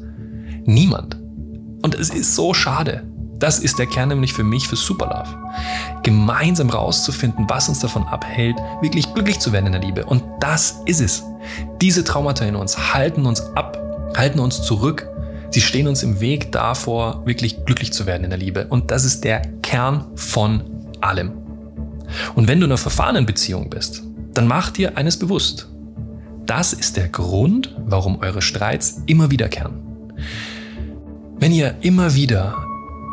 Niemand. 0.66 1.16
Und 1.82 1.96
es 1.96 2.10
ist 2.10 2.34
so 2.36 2.54
schade. 2.54 3.06
Das 3.40 3.60
ist 3.60 3.78
der 3.78 3.86
Kern 3.86 4.10
nämlich 4.10 4.34
für 4.34 4.44
mich 4.44 4.68
für 4.68 4.76
Superlove. 4.76 5.38
Gemeinsam 6.02 6.70
rauszufinden, 6.70 7.46
was 7.48 7.70
uns 7.70 7.80
davon 7.80 8.04
abhält, 8.04 8.58
wirklich 8.82 9.14
glücklich 9.14 9.40
zu 9.40 9.52
werden 9.52 9.68
in 9.68 9.74
der 9.74 9.82
Liebe. 9.82 10.06
Und 10.06 10.24
das 10.40 10.82
ist 10.86 11.02
es. 11.02 11.24
Diese 11.80 12.04
Traumata 12.04 12.46
in 12.46 12.56
uns 12.56 12.94
halten 12.94 13.26
uns 13.26 13.42
ab, 13.56 13.78
halten 14.18 14.40
uns 14.40 14.64
zurück. 14.64 15.08
Sie 15.52 15.62
stehen 15.62 15.88
uns 15.88 16.04
im 16.04 16.20
Weg 16.20 16.52
davor, 16.52 17.26
wirklich 17.26 17.64
glücklich 17.66 17.94
zu 17.94 18.06
werden 18.06 18.24
in 18.24 18.32
der 18.32 18.40
Liebe. 18.40 18.68
Und 18.68 18.92
das 18.92 19.06
ist 19.06 19.24
der 19.24 19.42
Kern 19.62 20.06
von 20.16 20.62
allem. 21.02 21.32
Und 22.36 22.48
wenn 22.48 22.60
du 22.60 22.66
in 22.66 22.72
einer 22.72 22.78
verfahrenen 22.78 23.26
Beziehung 23.26 23.70
bist, 23.70 24.04
dann 24.34 24.48
mach 24.48 24.72
dir 24.72 24.98
eines 24.98 25.18
bewusst. 25.18 25.70
Das 26.46 26.74
ist 26.74 26.98
der 26.98 27.10
Grund, 27.10 27.76
warum 27.86 28.20
eure 28.20 28.42
Streits 28.42 29.02
immer 29.06 29.30
wiederkehren. 29.32 29.82
Wenn 31.40 31.52
ihr 31.52 31.76
immer 31.82 32.16
wieder 32.16 32.67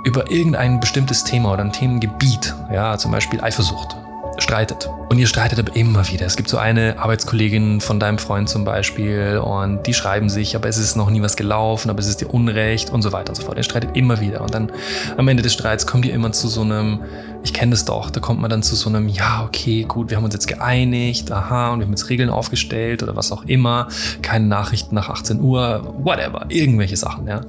über 0.04 0.30
irgendein 0.30 0.80
bestimmtes 0.80 1.24
Thema 1.24 1.52
oder 1.52 1.62
ein 1.62 1.72
Themengebiet, 1.72 2.54
ja, 2.72 2.96
zum 2.98 3.10
Beispiel 3.10 3.40
Eifersucht, 3.40 3.96
streitet. 4.38 4.88
Und 5.08 5.18
ihr 5.18 5.26
streitet 5.26 5.58
aber 5.58 5.74
immer 5.76 6.08
wieder. 6.08 6.26
Es 6.26 6.36
gibt 6.36 6.48
so 6.48 6.58
eine 6.58 6.98
Arbeitskollegin 6.98 7.80
von 7.80 8.00
deinem 8.00 8.18
Freund 8.18 8.48
zum 8.48 8.64
Beispiel 8.64 9.40
und 9.42 9.86
die 9.86 9.94
schreiben 9.94 10.28
sich, 10.28 10.56
aber 10.56 10.68
es 10.68 10.76
ist 10.76 10.96
noch 10.96 11.08
nie 11.08 11.22
was 11.22 11.36
gelaufen, 11.36 11.88
aber 11.88 12.00
es 12.00 12.08
ist 12.08 12.20
dir 12.20 12.32
Unrecht 12.34 12.90
und 12.90 13.02
so 13.02 13.12
weiter 13.12 13.30
und 13.30 13.36
so 13.36 13.42
fort. 13.42 13.56
Ihr 13.56 13.62
streitet 13.62 13.96
immer 13.96 14.20
wieder. 14.20 14.40
Und 14.40 14.52
dann 14.52 14.72
am 15.16 15.28
Ende 15.28 15.42
des 15.42 15.52
Streits 15.52 15.86
kommt 15.86 16.04
ihr 16.04 16.12
immer 16.12 16.32
zu 16.32 16.48
so 16.48 16.62
einem, 16.62 17.00
ich 17.44 17.52
kenne 17.52 17.70
das 17.70 17.84
doch, 17.84 18.10
da 18.10 18.20
kommt 18.20 18.40
man 18.40 18.50
dann 18.50 18.62
zu 18.62 18.74
so 18.74 18.88
einem, 18.88 19.08
ja, 19.08 19.44
okay, 19.46 19.84
gut, 19.84 20.10
wir 20.10 20.16
haben 20.16 20.24
uns 20.24 20.34
jetzt 20.34 20.48
geeinigt, 20.48 21.30
aha, 21.30 21.70
und 21.70 21.78
wir 21.78 21.86
haben 21.86 21.92
jetzt 21.92 22.08
Regeln 22.10 22.30
aufgestellt 22.30 23.02
oder 23.02 23.14
was 23.14 23.30
auch 23.30 23.44
immer. 23.44 23.88
Keine 24.20 24.46
Nachrichten 24.46 24.94
nach 24.94 25.10
18 25.10 25.40
Uhr, 25.40 25.94
whatever, 26.02 26.46
irgendwelche 26.48 26.96
Sachen, 26.96 27.28
ja. 27.28 27.42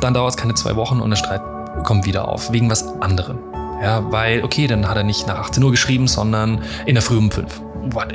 Dann 0.00 0.14
dauert 0.14 0.30
es 0.30 0.36
keine 0.36 0.54
zwei 0.54 0.76
Wochen 0.76 1.00
und 1.00 1.10
der 1.10 1.16
Streit 1.16 1.40
kommt 1.82 2.06
wieder 2.06 2.28
auf, 2.28 2.52
wegen 2.52 2.70
was 2.70 2.86
anderem. 3.00 3.38
Ja, 3.82 4.10
weil, 4.10 4.42
okay, 4.42 4.66
dann 4.66 4.88
hat 4.88 4.96
er 4.96 5.02
nicht 5.02 5.26
nach 5.26 5.38
18 5.40 5.62
Uhr 5.62 5.70
geschrieben, 5.70 6.06
sondern 6.06 6.60
in 6.86 6.94
der 6.94 7.02
Früh 7.02 7.18
um 7.18 7.30
5. 7.30 7.60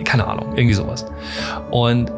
Keine 0.04 0.26
Ahnung, 0.26 0.54
irgendwie 0.56 0.74
sowas. 0.74 1.06
Und 1.70 2.12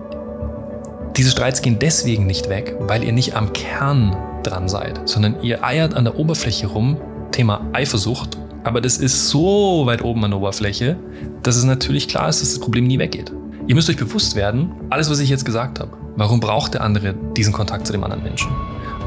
diese 1.18 1.32
Streits 1.32 1.62
gehen 1.62 1.78
deswegen 1.80 2.26
nicht 2.26 2.48
weg, 2.50 2.76
weil 2.80 3.04
ihr 3.04 3.12
nicht 3.12 3.36
am 3.36 3.52
Kern 3.52 4.16
dran 4.44 4.70
seid, 4.70 5.02
sondern 5.06 5.42
ihr 5.42 5.64
eiert 5.64 5.94
an 5.94 6.06
der 6.06 6.18
Oberfläche 6.18 6.68
rum, 6.68 6.98
Thema 7.32 7.62
Eifersucht. 7.74 8.38
Aber 8.64 8.80
das 8.80 8.98
ist 8.98 9.30
so 9.30 9.86
weit 9.86 10.04
oben 10.04 10.24
an 10.24 10.32
der 10.32 10.40
Oberfläche, 10.40 10.96
dass 11.44 11.56
es 11.56 11.64
natürlich 11.64 12.08
klar 12.08 12.30
ist, 12.30 12.42
dass 12.42 12.52
das 12.52 12.60
Problem 12.60 12.88
nie 12.88 13.00
weggeht. 13.00 13.32
Ihr 13.68 13.76
müsst 13.76 13.90
euch 13.90 13.98
bewusst 13.98 14.36
werden, 14.36 14.72
alles, 14.90 15.10
was 15.10 15.20
ich 15.20 15.30
jetzt 15.30 15.46
gesagt 15.46 15.80
habe, 15.80 15.92
warum 16.16 16.40
braucht 16.40 16.74
der 16.74 16.82
andere 16.82 17.16
diesen 17.36 17.54
Kontakt 17.54 17.88
zu 17.88 17.94
dem 17.94 18.04
anderen 18.04 18.24
Menschen? 18.24 18.50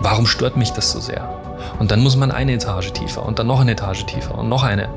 Warum 0.02 0.26
stört 0.26 0.56
mich 0.56 0.70
das 0.70 0.92
so 0.92 1.00
sehr? 1.00 1.43
Und 1.78 1.90
dann 1.90 2.00
muss 2.00 2.16
man 2.16 2.30
eine 2.30 2.52
Etage 2.52 2.92
tiefer 2.92 3.24
und 3.24 3.38
dann 3.38 3.46
noch 3.46 3.60
eine 3.60 3.72
Etage 3.72 4.04
tiefer 4.06 4.38
und 4.38 4.48
noch 4.48 4.62
eine. 4.62 4.88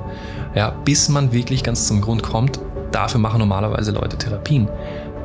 Ja, 0.55 0.69
bis 0.69 1.09
man 1.09 1.31
wirklich 1.31 1.63
ganz 1.63 1.87
zum 1.87 2.01
Grund 2.01 2.23
kommt. 2.23 2.59
Dafür 2.91 3.19
machen 3.19 3.39
normalerweise 3.39 3.91
Leute 3.91 4.17
Therapien. 4.17 4.67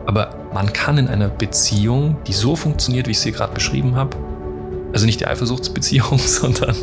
Aber 0.07 0.31
man 0.53 0.73
kann 0.73 0.99
in 0.99 1.09
einer 1.09 1.29
Beziehung, 1.29 2.17
die 2.27 2.33
so 2.33 2.57
funktioniert, 2.57 3.07
wie 3.07 3.13
ich 3.13 3.21
sie 3.21 3.33
gerade 3.33 3.55
beschrieben 3.55 3.95
habe, 3.95 4.17
also 4.93 5.07
nicht 5.07 5.21
die 5.21 5.27
Eifersuchtsbeziehung, 5.27 6.19
sondern, 6.19 6.75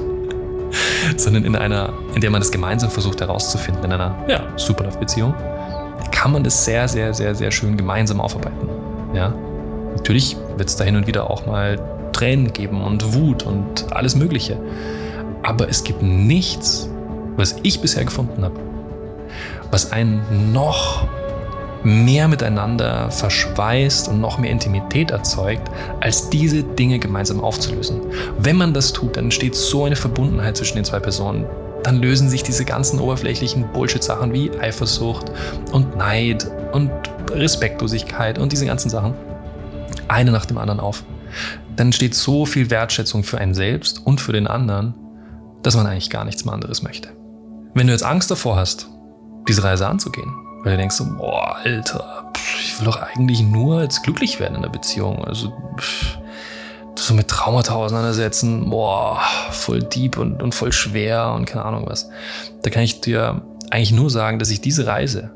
sondern 1.18 1.44
in 1.44 1.56
einer, 1.56 1.94
in 2.16 2.22
der 2.22 2.32
man 2.32 2.42
das 2.42 2.52
gemeinsam 2.52 2.90
versucht 2.90 3.22
herauszufinden, 3.22 3.84
in 3.84 3.92
einer 3.92 4.16
ja, 4.28 4.44
Superlove-Beziehung, 4.56 5.34
kann 6.12 6.32
man 6.32 6.44
das 6.44 6.66
sehr, 6.66 6.88
sehr, 6.88 7.14
sehr, 7.14 7.36
sehr 7.36 7.52
schön 7.52 7.78
gemeinsam 7.78 8.22
aufarbeiten. 8.22 8.70
Ja? 9.14 9.34
Natürlich 9.96 10.38
wird 10.58 10.70
es 10.70 10.76
da 10.76 10.84
hin 10.84 10.96
und 10.96 11.08
wieder 11.08 11.30
auch 11.30 11.46
mal 11.46 11.78
Tränen 12.12 12.54
geben 12.54 12.82
und 12.82 13.14
Wut 13.14 13.44
und 13.44 13.92
alles 13.92 14.16
Mögliche. 14.16 14.58
Aber 15.44 15.70
es 15.70 15.84
gibt 15.84 16.02
nichts, 16.02 16.90
was 17.36 17.56
ich 17.64 17.82
bisher 17.82 18.04
gefunden 18.04 18.44
habe, 18.44 18.60
was 19.72 19.92
einen 19.92 20.52
noch 20.52 21.08
mehr 21.84 22.28
miteinander 22.28 23.10
verschweißt 23.10 24.10
und 24.10 24.20
noch 24.20 24.38
mehr 24.38 24.52
Intimität 24.52 25.12
erzeugt, 25.12 25.70
als 26.02 26.30
diese 26.30 26.64
Dinge 26.64 27.00
gemeinsam 27.00 27.42
aufzulösen. 27.42 28.02
Wenn 28.38 28.58
man 28.58 28.74
das 28.74 28.92
tut, 28.92 29.16
dann 29.16 29.26
entsteht 29.26 29.56
so 29.56 29.86
eine 29.86 29.96
Verbundenheit 29.96 30.58
zwischen 30.58 30.76
den 30.76 30.86
zwei 30.86 31.00
Personen. 31.00 31.46
Dann 31.84 32.02
lösen 32.02 32.28
sich 32.28 32.44
diese 32.44 32.66
ganzen 32.66 33.00
oberflächlichen 33.00 33.72
Bullshit-Sachen 33.72 34.34
wie 34.34 34.52
Eifersucht 34.60 35.32
und 35.72 35.96
Neid 35.96 36.50
und 36.74 36.92
Respektlosigkeit 37.32 38.38
und 38.38 38.52
diese 38.52 38.66
ganzen 38.66 38.90
Sachen 38.90 39.14
eine 40.10 40.32
nach 40.32 40.46
dem 40.46 40.58
anderen 40.58 40.80
auf 40.80 41.04
dann 41.76 41.88
entsteht 41.88 42.16
so 42.16 42.46
viel 42.46 42.70
Wertschätzung 42.70 43.24
für 43.24 43.38
einen 43.38 43.54
selbst 43.54 44.06
und 44.06 44.22
für 44.22 44.34
den 44.34 44.48
anderen, 44.48 44.94
dass 45.64 45.76
man 45.76 45.88
eigentlich 45.88 46.10
gar 46.10 46.26
nichts 46.26 46.46
mehr 46.46 46.54
anderes 46.54 46.82
möchte. 46.82 47.10
Wenn 47.74 47.88
du 47.88 47.94
jetzt 47.94 48.04
Angst 48.04 48.32
davor 48.32 48.56
hast, 48.56 48.90
diese 49.48 49.64
Reise 49.64 49.88
anzugehen, 49.88 50.34
weil 50.64 50.74
du 50.74 50.78
denkst 50.78 50.96
so, 50.96 51.06
boah, 51.06 51.58
Alter, 51.64 52.32
ich 52.62 52.80
will 52.80 52.86
doch 52.86 53.02
eigentlich 53.02 53.42
nur 53.42 53.82
jetzt 53.82 54.04
glücklich 54.04 54.40
werden 54.40 54.56
in 54.56 54.62
der 54.62 54.70
Beziehung. 54.70 55.24
Also 55.26 55.54
so 56.96 57.14
mit 57.14 57.28
Traumata 57.28 57.76
auseinandersetzen, 57.76 58.70
boah, 58.70 59.22
voll 59.52 59.82
deep 59.82 60.18
und, 60.18 60.44
und 60.44 60.54
voll 60.54 60.72
schwer 60.72 61.34
und 61.34 61.46
keine 61.46 61.66
Ahnung 61.66 61.86
was. 61.88 62.10
Da 62.62 62.70
kann 62.70 62.84
ich 62.84 63.02
dir 63.02 63.42
eigentlich 63.72 63.92
nur 63.92 64.10
sagen, 64.10 64.40
dass 64.40 64.50
ich 64.50 64.62
diese 64.62 64.86
Reise, 64.86 65.32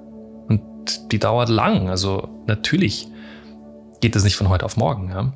und 0.47 1.11
die 1.11 1.19
dauert 1.19 1.49
lang, 1.49 1.89
also 1.89 2.41
natürlich 2.47 3.07
geht 4.01 4.15
das 4.15 4.23
nicht 4.23 4.35
von 4.35 4.49
heute 4.49 4.65
auf 4.65 4.75
morgen, 4.75 5.09
ja, 5.09 5.33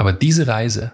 aber 0.00 0.14
diese 0.14 0.46
Reise 0.46 0.92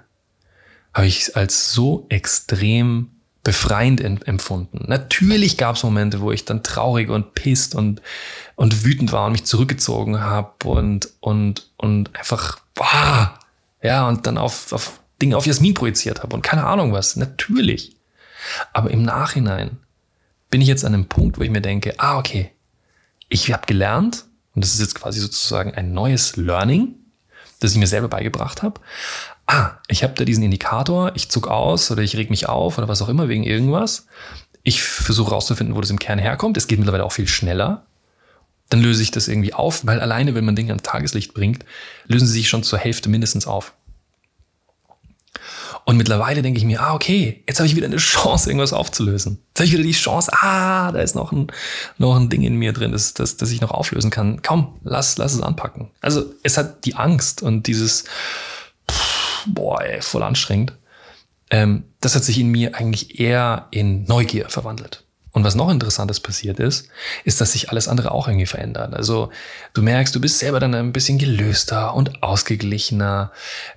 habe 0.92 1.06
ich 1.06 1.36
als 1.36 1.72
so 1.72 2.06
extrem 2.08 3.12
befreiend 3.44 4.00
empfunden. 4.00 4.84
Natürlich 4.88 5.56
gab 5.56 5.76
es 5.76 5.84
Momente, 5.84 6.20
wo 6.20 6.32
ich 6.32 6.44
dann 6.44 6.64
traurig 6.64 7.08
und 7.08 7.32
pisst 7.34 7.76
und, 7.76 8.02
und 8.56 8.84
wütend 8.84 9.12
war 9.12 9.26
und 9.26 9.32
mich 9.32 9.44
zurückgezogen 9.44 10.22
habe 10.22 10.68
und, 10.68 11.08
und, 11.20 11.70
und 11.76 12.16
einfach, 12.18 12.58
boah, 12.74 13.38
Ja, 13.80 14.08
und 14.08 14.26
dann 14.26 14.38
auf, 14.38 14.72
auf 14.72 14.98
Dinge 15.22 15.36
auf 15.36 15.46
Jasmin 15.46 15.74
projiziert 15.74 16.24
habe 16.24 16.34
und 16.34 16.42
keine 16.42 16.64
Ahnung 16.64 16.92
was. 16.92 17.14
Natürlich. 17.14 17.94
Aber 18.72 18.90
im 18.90 19.04
Nachhinein 19.04 19.78
bin 20.50 20.60
ich 20.60 20.66
jetzt 20.66 20.84
an 20.84 20.94
einem 20.94 21.06
Punkt, 21.06 21.38
wo 21.38 21.42
ich 21.42 21.50
mir 21.50 21.60
denke, 21.60 21.94
ah, 21.98 22.18
okay, 22.18 22.50
ich 23.28 23.52
habe 23.52 23.66
gelernt, 23.66 24.24
und 24.56 24.64
das 24.64 24.74
ist 24.74 24.80
jetzt 24.80 24.96
quasi 24.96 25.20
sozusagen 25.20 25.74
ein 25.74 25.92
neues 25.92 26.36
Learning, 26.36 26.96
das 27.60 27.72
ich 27.72 27.78
mir 27.78 27.86
selber 27.86 28.08
beigebracht 28.08 28.62
habe. 28.62 28.80
Ah, 29.46 29.72
ich 29.88 30.02
habe 30.02 30.14
da 30.14 30.24
diesen 30.24 30.44
Indikator, 30.44 31.12
ich 31.14 31.30
zuck 31.30 31.48
aus 31.48 31.90
oder 31.90 32.02
ich 32.02 32.16
reg 32.16 32.30
mich 32.30 32.48
auf 32.48 32.78
oder 32.78 32.88
was 32.88 33.02
auch 33.02 33.08
immer 33.08 33.28
wegen 33.28 33.44
irgendwas. 33.44 34.06
Ich 34.62 34.82
versuche 34.82 35.30
rauszufinden, 35.30 35.76
wo 35.76 35.80
das 35.80 35.90
im 35.90 35.98
Kern 35.98 36.18
herkommt. 36.18 36.56
Es 36.56 36.66
geht 36.66 36.78
mittlerweile 36.78 37.04
auch 37.04 37.12
viel 37.12 37.28
schneller. 37.28 37.86
Dann 38.68 38.80
löse 38.80 39.02
ich 39.02 39.12
das 39.12 39.28
irgendwie 39.28 39.54
auf, 39.54 39.86
weil 39.86 40.00
alleine, 40.00 40.34
wenn 40.34 40.44
man 40.44 40.56
Dinge 40.56 40.72
ans 40.72 40.82
Tageslicht 40.82 41.34
bringt, 41.34 41.64
lösen 42.08 42.26
sie 42.26 42.32
sich 42.32 42.48
schon 42.48 42.64
zur 42.64 42.80
Hälfte 42.80 43.08
mindestens 43.08 43.46
auf. 43.46 43.74
Und 45.88 45.98
mittlerweile 45.98 46.42
denke 46.42 46.58
ich 46.58 46.64
mir, 46.64 46.82
ah, 46.82 46.94
okay, 46.94 47.44
jetzt 47.46 47.60
habe 47.60 47.68
ich 47.68 47.76
wieder 47.76 47.86
eine 47.86 47.96
Chance, 47.96 48.50
irgendwas 48.50 48.72
aufzulösen. 48.72 49.38
Jetzt 49.50 49.60
habe 49.60 49.66
ich 49.66 49.72
wieder 49.72 49.84
die 49.84 49.92
Chance, 49.92 50.32
ah, 50.34 50.90
da 50.90 50.98
ist 50.98 51.14
noch 51.14 51.30
ein, 51.30 51.46
noch 51.96 52.16
ein 52.16 52.28
Ding 52.28 52.42
in 52.42 52.56
mir 52.56 52.72
drin, 52.72 52.90
das, 52.90 53.14
das, 53.14 53.36
das 53.36 53.52
ich 53.52 53.60
noch 53.60 53.70
auflösen 53.70 54.10
kann. 54.10 54.42
Komm, 54.42 54.80
lass, 54.82 55.16
lass 55.16 55.32
es 55.32 55.40
anpacken. 55.40 55.88
Also 56.00 56.24
es 56.42 56.58
hat 56.58 56.84
die 56.84 56.96
Angst 56.96 57.40
und 57.40 57.68
dieses, 57.68 58.04
pff, 58.90 59.46
boah, 59.46 59.80
ey, 59.80 60.02
voll 60.02 60.24
anstrengend. 60.24 60.72
Ähm, 61.50 61.84
das 62.00 62.16
hat 62.16 62.24
sich 62.24 62.40
in 62.40 62.48
mir 62.48 62.74
eigentlich 62.74 63.20
eher 63.20 63.68
in 63.70 64.02
Neugier 64.04 64.48
verwandelt. 64.48 65.05
Und 65.36 65.44
was 65.44 65.54
noch 65.54 65.68
interessantes 65.68 66.18
passiert 66.18 66.58
ist, 66.60 66.88
ist, 67.24 67.42
dass 67.42 67.52
sich 67.52 67.68
alles 67.68 67.88
andere 67.88 68.10
auch 68.10 68.26
irgendwie 68.26 68.46
verändert. 68.46 68.94
Also 68.94 69.28
du 69.74 69.82
merkst, 69.82 70.14
du 70.14 70.18
bist 70.18 70.38
selber 70.38 70.60
dann 70.60 70.74
ein 70.74 70.92
bisschen 70.94 71.18
gelöster 71.18 71.92
und 71.92 72.22
ausgeglichener. 72.22 73.32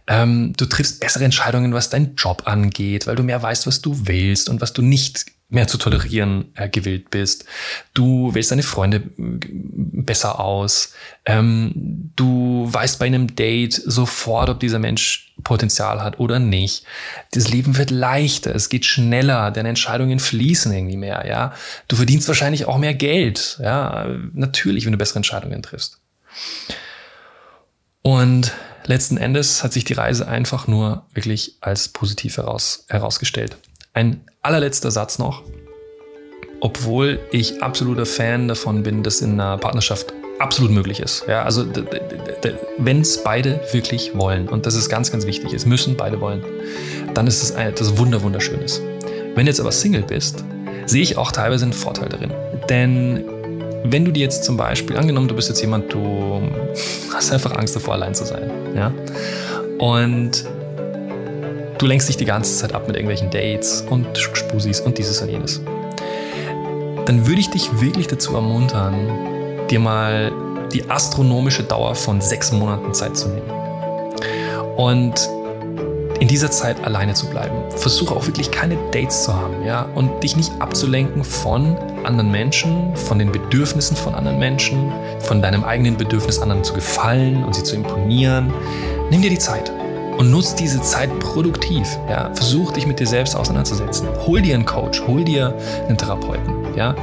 Ähm, 0.08 0.54
du 0.56 0.65
triffst 0.67 1.02
bessere 1.02 1.26
Entscheidungen, 1.26 1.74
was 1.74 1.89
deinen 1.89 2.15
Job 2.15 2.43
angeht, 2.45 3.08
weil 3.08 3.17
du 3.17 3.24
mehr 3.24 3.43
weißt, 3.43 3.67
was 3.67 3.82
du 3.82 4.08
willst 4.08 4.48
und 4.48 4.62
was 4.62 4.72
du 4.72 4.82
nicht 4.82 5.26
mehr 5.49 5.67
zu 5.67 5.77
tolerieren 5.77 6.51
äh, 6.55 6.69
gewillt 6.69 7.09
bist. 7.09 7.45
Du 7.93 8.33
wählst 8.33 8.51
deine 8.51 8.63
Freunde 8.63 8.97
äh, 8.97 9.39
besser 9.47 10.39
aus. 10.39 10.93
Ähm, 11.25 12.12
du 12.15 12.67
weißt 12.71 12.99
bei 12.99 13.07
einem 13.07 13.35
Date 13.35 13.73
sofort, 13.73 14.49
ob 14.49 14.59
dieser 14.59 14.79
Mensch 14.79 15.33
Potenzial 15.43 16.03
hat 16.03 16.19
oder 16.19 16.39
nicht. 16.39 16.83
Das 17.31 17.49
Leben 17.49 17.77
wird 17.77 17.91
leichter, 17.91 18.53
es 18.53 18.69
geht 18.69 18.85
schneller, 18.85 19.51
deine 19.51 19.69
Entscheidungen 19.69 20.19
fließen 20.19 20.71
irgendwie 20.71 20.97
mehr, 20.97 21.25
ja. 21.27 21.53
Du 21.88 21.95
verdienst 21.95 22.27
wahrscheinlich 22.27 22.65
auch 22.65 22.77
mehr 22.77 22.93
Geld, 22.93 23.57
ja. 23.62 24.07
Natürlich, 24.33 24.85
wenn 24.85 24.91
du 24.91 24.97
bessere 24.97 25.19
Entscheidungen 25.19 25.63
triffst. 25.63 25.99
Und 28.01 28.53
letzten 28.85 29.17
Endes 29.17 29.63
hat 29.63 29.73
sich 29.73 29.85
die 29.85 29.93
Reise 29.93 30.27
einfach 30.27 30.67
nur 30.67 31.05
wirklich 31.13 31.55
als 31.62 31.88
positiv 31.89 32.38
heraus, 32.38 32.85
herausgestellt. 32.89 33.57
Ein 33.99 34.21
allerletzter 34.43 34.91
Satz 34.91 35.19
noch. 35.19 35.43
Obwohl 36.62 37.19
ich 37.33 37.62
absoluter 37.62 38.05
Fan 38.05 38.47
davon 38.47 38.81
bin, 38.81 39.03
dass 39.03 39.19
in 39.19 39.33
einer 39.33 39.57
Partnerschaft 39.57 40.13
absolut 40.39 40.71
möglich 40.71 41.01
ist. 41.01 41.25
Ja, 41.27 41.43
also 41.43 41.65
wenn 42.77 43.01
es 43.01 43.21
beide 43.25 43.59
wirklich 43.73 44.15
wollen, 44.15 44.47
und 44.47 44.65
das 44.65 44.75
ist 44.75 44.88
ganz, 44.88 45.12
ganz 45.12 45.25
wichtig, 45.25 45.51
es 45.51 45.65
müssen 45.65 45.97
beide 45.97 46.21
wollen, 46.21 46.41
dann 47.13 47.27
ist 47.27 47.43
es 47.43 47.51
etwas 47.51 47.97
Wunder, 47.97 48.23
Wunderschönes. 48.23 48.81
Wenn 49.35 49.45
du 49.45 49.51
jetzt 49.51 49.59
aber 49.59 49.73
Single 49.73 50.03
bist, 50.03 50.45
sehe 50.85 51.01
ich 51.01 51.17
auch 51.17 51.33
teilweise 51.33 51.65
einen 51.65 51.73
Vorteil 51.73 52.07
darin. 52.07 52.31
Denn 52.69 53.25
wenn 53.83 54.05
du 54.05 54.13
dir 54.13 54.21
jetzt 54.21 54.45
zum 54.45 54.55
Beispiel, 54.55 54.95
angenommen, 54.95 55.27
du 55.27 55.35
bist 55.35 55.49
jetzt 55.49 55.59
jemand, 55.59 55.91
du 55.91 56.41
hast 57.13 57.33
einfach 57.33 57.53
Angst 57.57 57.75
davor, 57.75 57.95
allein 57.95 58.15
zu 58.15 58.23
sein, 58.23 58.49
ja, 58.73 58.93
und 59.77 60.45
Du 61.79 61.85
lenkst 61.85 62.09
dich 62.09 62.17
die 62.17 62.25
ganze 62.25 62.57
Zeit 62.57 62.75
ab 62.75 62.87
mit 62.87 62.97
irgendwelchen 62.97 63.29
Dates 63.29 63.85
und 63.89 64.05
Spusis 64.17 64.81
und 64.81 64.97
dieses 64.97 65.21
und 65.21 65.29
jenes. 65.29 65.61
Dann 67.05 67.25
würde 67.25 67.39
ich 67.39 67.49
dich 67.49 67.79
wirklich 67.79 68.07
dazu 68.07 68.35
ermuntern, 68.35 68.95
dir 69.69 69.79
mal 69.79 70.29
die 70.73 70.89
astronomische 70.89 71.63
Dauer 71.63 71.95
von 71.95 72.19
sechs 72.19 72.51
Monaten 72.51 72.93
Zeit 72.93 73.15
zu 73.15 73.29
nehmen. 73.29 73.49
Und 74.75 75.29
in 76.19 76.27
dieser 76.27 76.51
Zeit 76.51 76.83
alleine 76.83 77.13
zu 77.13 77.27
bleiben. 77.27 77.55
Versuche 77.77 78.13
auch 78.13 78.27
wirklich 78.27 78.51
keine 78.51 78.77
Dates 78.91 79.23
zu 79.23 79.33
haben, 79.33 79.65
ja, 79.65 79.87
und 79.95 80.21
dich 80.21 80.35
nicht 80.35 80.51
abzulenken 80.59 81.23
von 81.23 81.77
anderen 82.03 82.29
Menschen, 82.29 82.93
von 82.97 83.19
den 83.19 83.31
Bedürfnissen 83.31 83.95
von 83.95 84.15
anderen 84.15 84.37
Menschen, 84.37 84.91
von 85.19 85.41
deinem 85.41 85.63
eigenen 85.63 85.95
Bedürfnis, 85.95 86.39
anderen 86.39 86.65
zu 86.65 86.73
gefallen 86.73 87.41
und 87.41 87.55
sie 87.55 87.63
zu 87.63 87.75
imponieren. 87.75 88.53
Nimm 89.09 89.21
dir 89.21 89.29
die 89.29 89.39
Zeit 89.39 89.71
und 90.19 90.32
nutz 90.32 90.53
diese 90.53 90.82
Zeit 90.82 91.17
produktiv. 91.21 91.97
Ja? 92.10 92.29
Versuch 92.34 92.73
dich 92.73 92.86
mit 92.86 92.99
dir 92.99 93.08
selbst 93.08 93.36
auseinanderzusetzen. 93.36 94.10
Hol 94.27 94.41
dir 94.41 94.53
einen 94.53 94.65
Coach, 94.65 95.01
hol 95.08 95.23
dir 95.23 95.55
einen 95.88 95.97
Therapeuten. 95.97 96.75
Ja? 96.75 96.93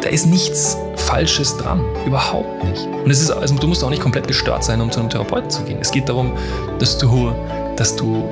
Da 0.00 0.08
ist 0.08 0.26
nichts 0.26 0.78
Falsches 0.96 1.58
dran. 1.58 1.84
Überhaupt 2.06 2.64
nicht. 2.64 2.86
Und 3.04 3.10
es 3.10 3.20
ist, 3.20 3.30
also 3.30 3.54
du 3.56 3.66
musst 3.66 3.84
auch 3.84 3.90
nicht 3.90 4.00
komplett 4.00 4.26
gestört 4.26 4.64
sein, 4.64 4.80
um 4.80 4.90
zu 4.90 5.00
einem 5.00 5.10
Therapeuten 5.10 5.50
zu 5.50 5.64
gehen. 5.64 5.78
Es 5.82 5.90
geht 5.90 6.08
darum, 6.08 6.32
dass 6.78 6.96
du, 6.96 7.30
dass 7.76 7.94
du 7.94 8.26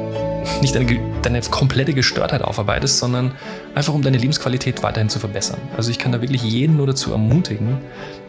nicht 0.63 0.75
deine, 0.75 0.99
deine 1.21 1.41
komplette 1.43 1.93
Gestörtheit 1.93 2.41
aufarbeitest, 2.41 2.99
sondern 2.99 3.33
einfach 3.75 3.93
um 3.93 4.01
deine 4.01 4.17
Lebensqualität 4.17 4.83
weiterhin 4.83 5.11
zu 5.11 5.19
verbessern. 5.19 5.59
Also 5.77 5.91
ich 5.91 5.99
kann 5.99 6.13
da 6.13 6.23
wirklich 6.23 6.43
jeden 6.43 6.79
nur 6.79 6.87
dazu 6.87 7.13
ermutigen, 7.13 7.77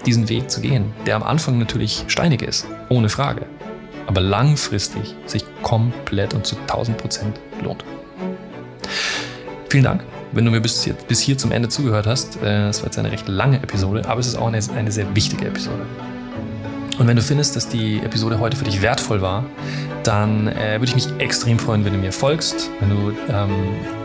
diesen 0.05 0.27
Weg 0.27 0.51
zu 0.51 0.59
gehen, 0.59 0.91
der 1.05 1.15
am 1.15 1.23
Anfang 1.23 1.57
natürlich 1.57 2.03
steinig 2.07 2.41
ist, 2.41 2.67
ohne 2.89 3.07
Frage 3.07 3.45
aber 4.07 4.21
langfristig 4.21 5.15
sich 5.25 5.43
komplett 5.61 6.33
und 6.33 6.45
zu 6.45 6.55
1000 6.57 6.97
Prozent 6.97 7.39
lohnt. 7.63 7.83
Vielen 9.69 9.83
Dank, 9.83 10.03
wenn 10.31 10.45
du 10.45 10.51
mir 10.51 10.61
bis 10.61 10.83
hier, 10.83 10.93
bis 10.93 11.19
hier 11.19 11.37
zum 11.37 11.51
Ende 11.51 11.69
zugehört 11.69 12.07
hast. 12.07 12.41
Äh, 12.41 12.69
es 12.69 12.79
war 12.79 12.85
jetzt 12.85 12.97
eine 12.97 13.11
recht 13.11 13.27
lange 13.27 13.57
Episode, 13.57 14.07
aber 14.07 14.19
es 14.19 14.27
ist 14.27 14.35
auch 14.35 14.47
eine, 14.47 14.59
eine 14.75 14.91
sehr 14.91 15.15
wichtige 15.15 15.45
Episode. 15.45 15.85
Und 16.97 17.07
wenn 17.07 17.17
du 17.17 17.21
findest, 17.21 17.55
dass 17.55 17.67
die 17.67 17.99
Episode 17.99 18.39
heute 18.39 18.55
für 18.55 18.63
dich 18.63 18.81
wertvoll 18.81 19.21
war, 19.21 19.43
dann 20.03 20.47
äh, 20.47 20.75
würde 20.75 20.85
ich 20.85 20.95
mich 20.95 21.07
extrem 21.17 21.59
freuen, 21.59 21.83
wenn 21.83 21.93
du 21.93 21.99
mir 21.99 22.13
folgst, 22.13 22.69
wenn 22.79 22.89
du 22.89 23.11
ähm, 23.27 23.51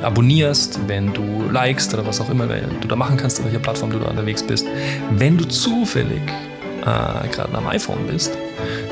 abonnierst, 0.02 0.80
wenn 0.88 1.12
du 1.12 1.44
likest 1.52 1.94
oder 1.94 2.06
was 2.06 2.20
auch 2.20 2.30
immer 2.30 2.46
du 2.46 2.88
da 2.88 2.96
machen 2.96 3.16
kannst, 3.16 3.38
auf 3.38 3.44
welcher 3.44 3.58
Plattform 3.58 3.90
du 3.90 3.98
da 3.98 4.06
unterwegs 4.06 4.42
bist. 4.42 4.66
Wenn 5.10 5.36
du 5.36 5.44
zufällig 5.44 6.22
äh, 6.80 7.28
gerade 7.28 7.54
am 7.54 7.68
iPhone 7.68 8.06
bist, 8.08 8.36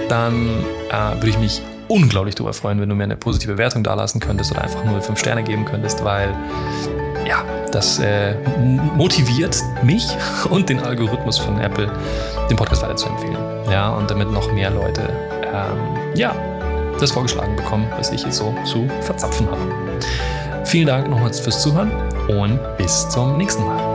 dann 0.09 0.65
äh, 0.91 1.17
würde 1.17 1.29
ich 1.29 1.39
mich 1.39 1.63
unglaublich 1.89 2.35
darüber 2.35 2.53
freuen, 2.53 2.81
wenn 2.81 2.89
du 2.89 2.95
mir 2.95 3.05
eine 3.05 3.17
positive 3.17 3.53
Bewertung 3.53 3.83
dalassen 3.83 4.21
könntest 4.21 4.53
oder 4.53 4.63
einfach 4.63 4.85
nur 4.85 5.01
fünf 5.01 5.19
Sterne 5.19 5.43
geben 5.43 5.65
könntest, 5.65 6.05
weil 6.05 6.35
ja, 7.27 7.43
das 7.73 7.99
äh, 7.99 8.35
motiviert 8.97 9.63
mich 9.83 10.07
und 10.51 10.69
den 10.69 10.81
Algorithmus 10.81 11.39
von 11.39 11.59
Apple, 11.61 11.91
den 12.49 12.57
Podcast 12.57 12.83
weiterzuempfehlen. 12.83 13.37
Ja, 13.71 13.91
und 13.91 14.11
damit 14.11 14.31
noch 14.31 14.51
mehr 14.53 14.71
Leute 14.71 15.03
ähm, 15.53 16.15
ja, 16.15 16.35
das 17.01 17.11
vorgeschlagen 17.11 17.57
bekommen, 17.57 17.87
was 17.97 18.11
ich 18.11 18.23
jetzt 18.25 18.37
so 18.37 18.55
zu 18.65 18.89
verzapfen 19.01 19.47
habe. 19.51 20.65
Vielen 20.65 20.87
Dank 20.87 21.09
nochmals 21.09 21.41
fürs 21.41 21.63
Zuhören 21.63 21.91
und 22.29 22.59
bis 22.77 23.09
zum 23.09 23.39
nächsten 23.39 23.65
Mal. 23.65 23.88